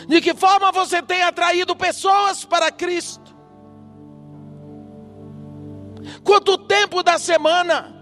De 0.07 0.21
que 0.21 0.35
forma 0.35 0.73
você 0.73 1.01
tem 1.03 1.23
atraído 1.23 1.75
pessoas 1.77 2.45
para 2.45 2.71
Cristo? 2.71 3.20
Quanto 6.25 6.59
tempo 6.59 7.03
da 7.03 7.19
semana 7.19 7.95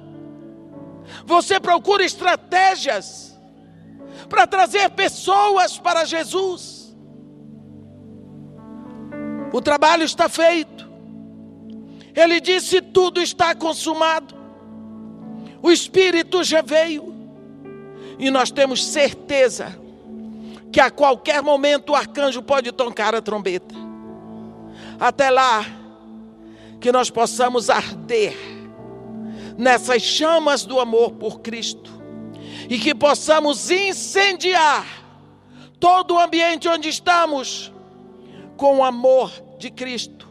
você 1.25 1.59
procura 1.59 2.05
estratégias 2.05 3.39
para 4.29 4.47
trazer 4.47 4.91
pessoas 4.91 5.79
para 5.79 6.05
Jesus? 6.05 6.97
O 9.53 9.61
trabalho 9.61 10.05
está 10.05 10.29
feito. 10.29 10.89
Ele 12.14 12.41
disse: 12.41 12.81
tudo 12.81 13.21
está 13.21 13.55
consumado. 13.55 14.35
O 15.62 15.71
Espírito 15.71 16.43
já 16.45 16.62
veio. 16.62 17.14
E 18.19 18.31
nós 18.31 18.51
temos 18.51 18.85
certeza 18.85 19.79
que 20.73 20.81
a 20.81 20.91
qualquer 20.91 21.43
momento 21.43 21.91
o 21.91 21.95
arcanjo 21.97 22.43
pode 22.43 22.73
tocar 22.73 23.14
a 23.14 23.23
trombeta. 23.23 23.75
Até 24.99 25.31
lá, 25.31 25.64
que 26.81 26.93
nós 26.93 27.11
possamos 27.11 27.68
arder 27.70 28.37
nessas 29.57 30.03
chamas 30.03 30.64
do 30.64 30.79
amor 30.79 31.12
por 31.12 31.41
Cristo 31.41 31.91
e 32.68 32.79
que 32.79 32.95
possamos 32.95 33.70
incendiar 33.70 34.87
todo 35.81 36.14
o 36.14 36.20
ambiente 36.20 36.68
onde 36.68 36.89
estamos 36.89 37.72
com 38.57 38.79
o 38.79 38.85
amor 38.85 39.33
de 39.59 39.70
Cristo 39.70 40.29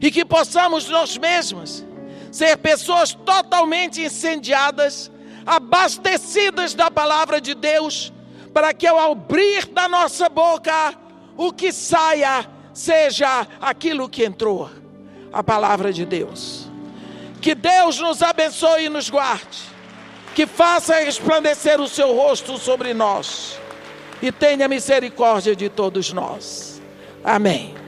e 0.00 0.10
que 0.10 0.24
possamos 0.24 0.88
nós 0.88 1.16
mesmos 1.16 1.84
ser 2.30 2.56
pessoas 2.56 3.12
totalmente 3.12 4.02
incendiadas, 4.02 5.10
abastecidas 5.46 6.74
da 6.74 6.90
palavra 6.90 7.40
de 7.40 7.54
Deus, 7.54 8.12
para 8.52 8.74
que 8.74 8.86
ao 8.86 9.12
abrir 9.12 9.66
da 9.66 9.88
nossa 9.88 10.28
boca 10.28 10.94
o 11.36 11.52
que 11.52 11.72
saia 11.72 12.44
seja 12.72 13.46
aquilo 13.60 14.08
que 14.08 14.24
entrou, 14.24 14.68
a 15.34 15.42
palavra 15.42 15.92
de 15.92 16.06
Deus. 16.06 16.68
Que 17.40 17.54
Deus 17.54 17.98
nos 17.98 18.22
abençoe 18.22 18.84
e 18.84 18.88
nos 18.88 19.10
guarde, 19.10 19.58
que 20.34 20.46
faça 20.46 20.94
resplandecer 21.00 21.80
o 21.80 21.88
seu 21.88 22.14
rosto 22.14 22.56
sobre 22.56 22.94
nós 22.94 23.58
e 24.22 24.32
tenha 24.32 24.66
misericórdia 24.68 25.54
de 25.54 25.68
todos 25.68 26.12
nós. 26.12 26.80
Amém. 27.22 27.83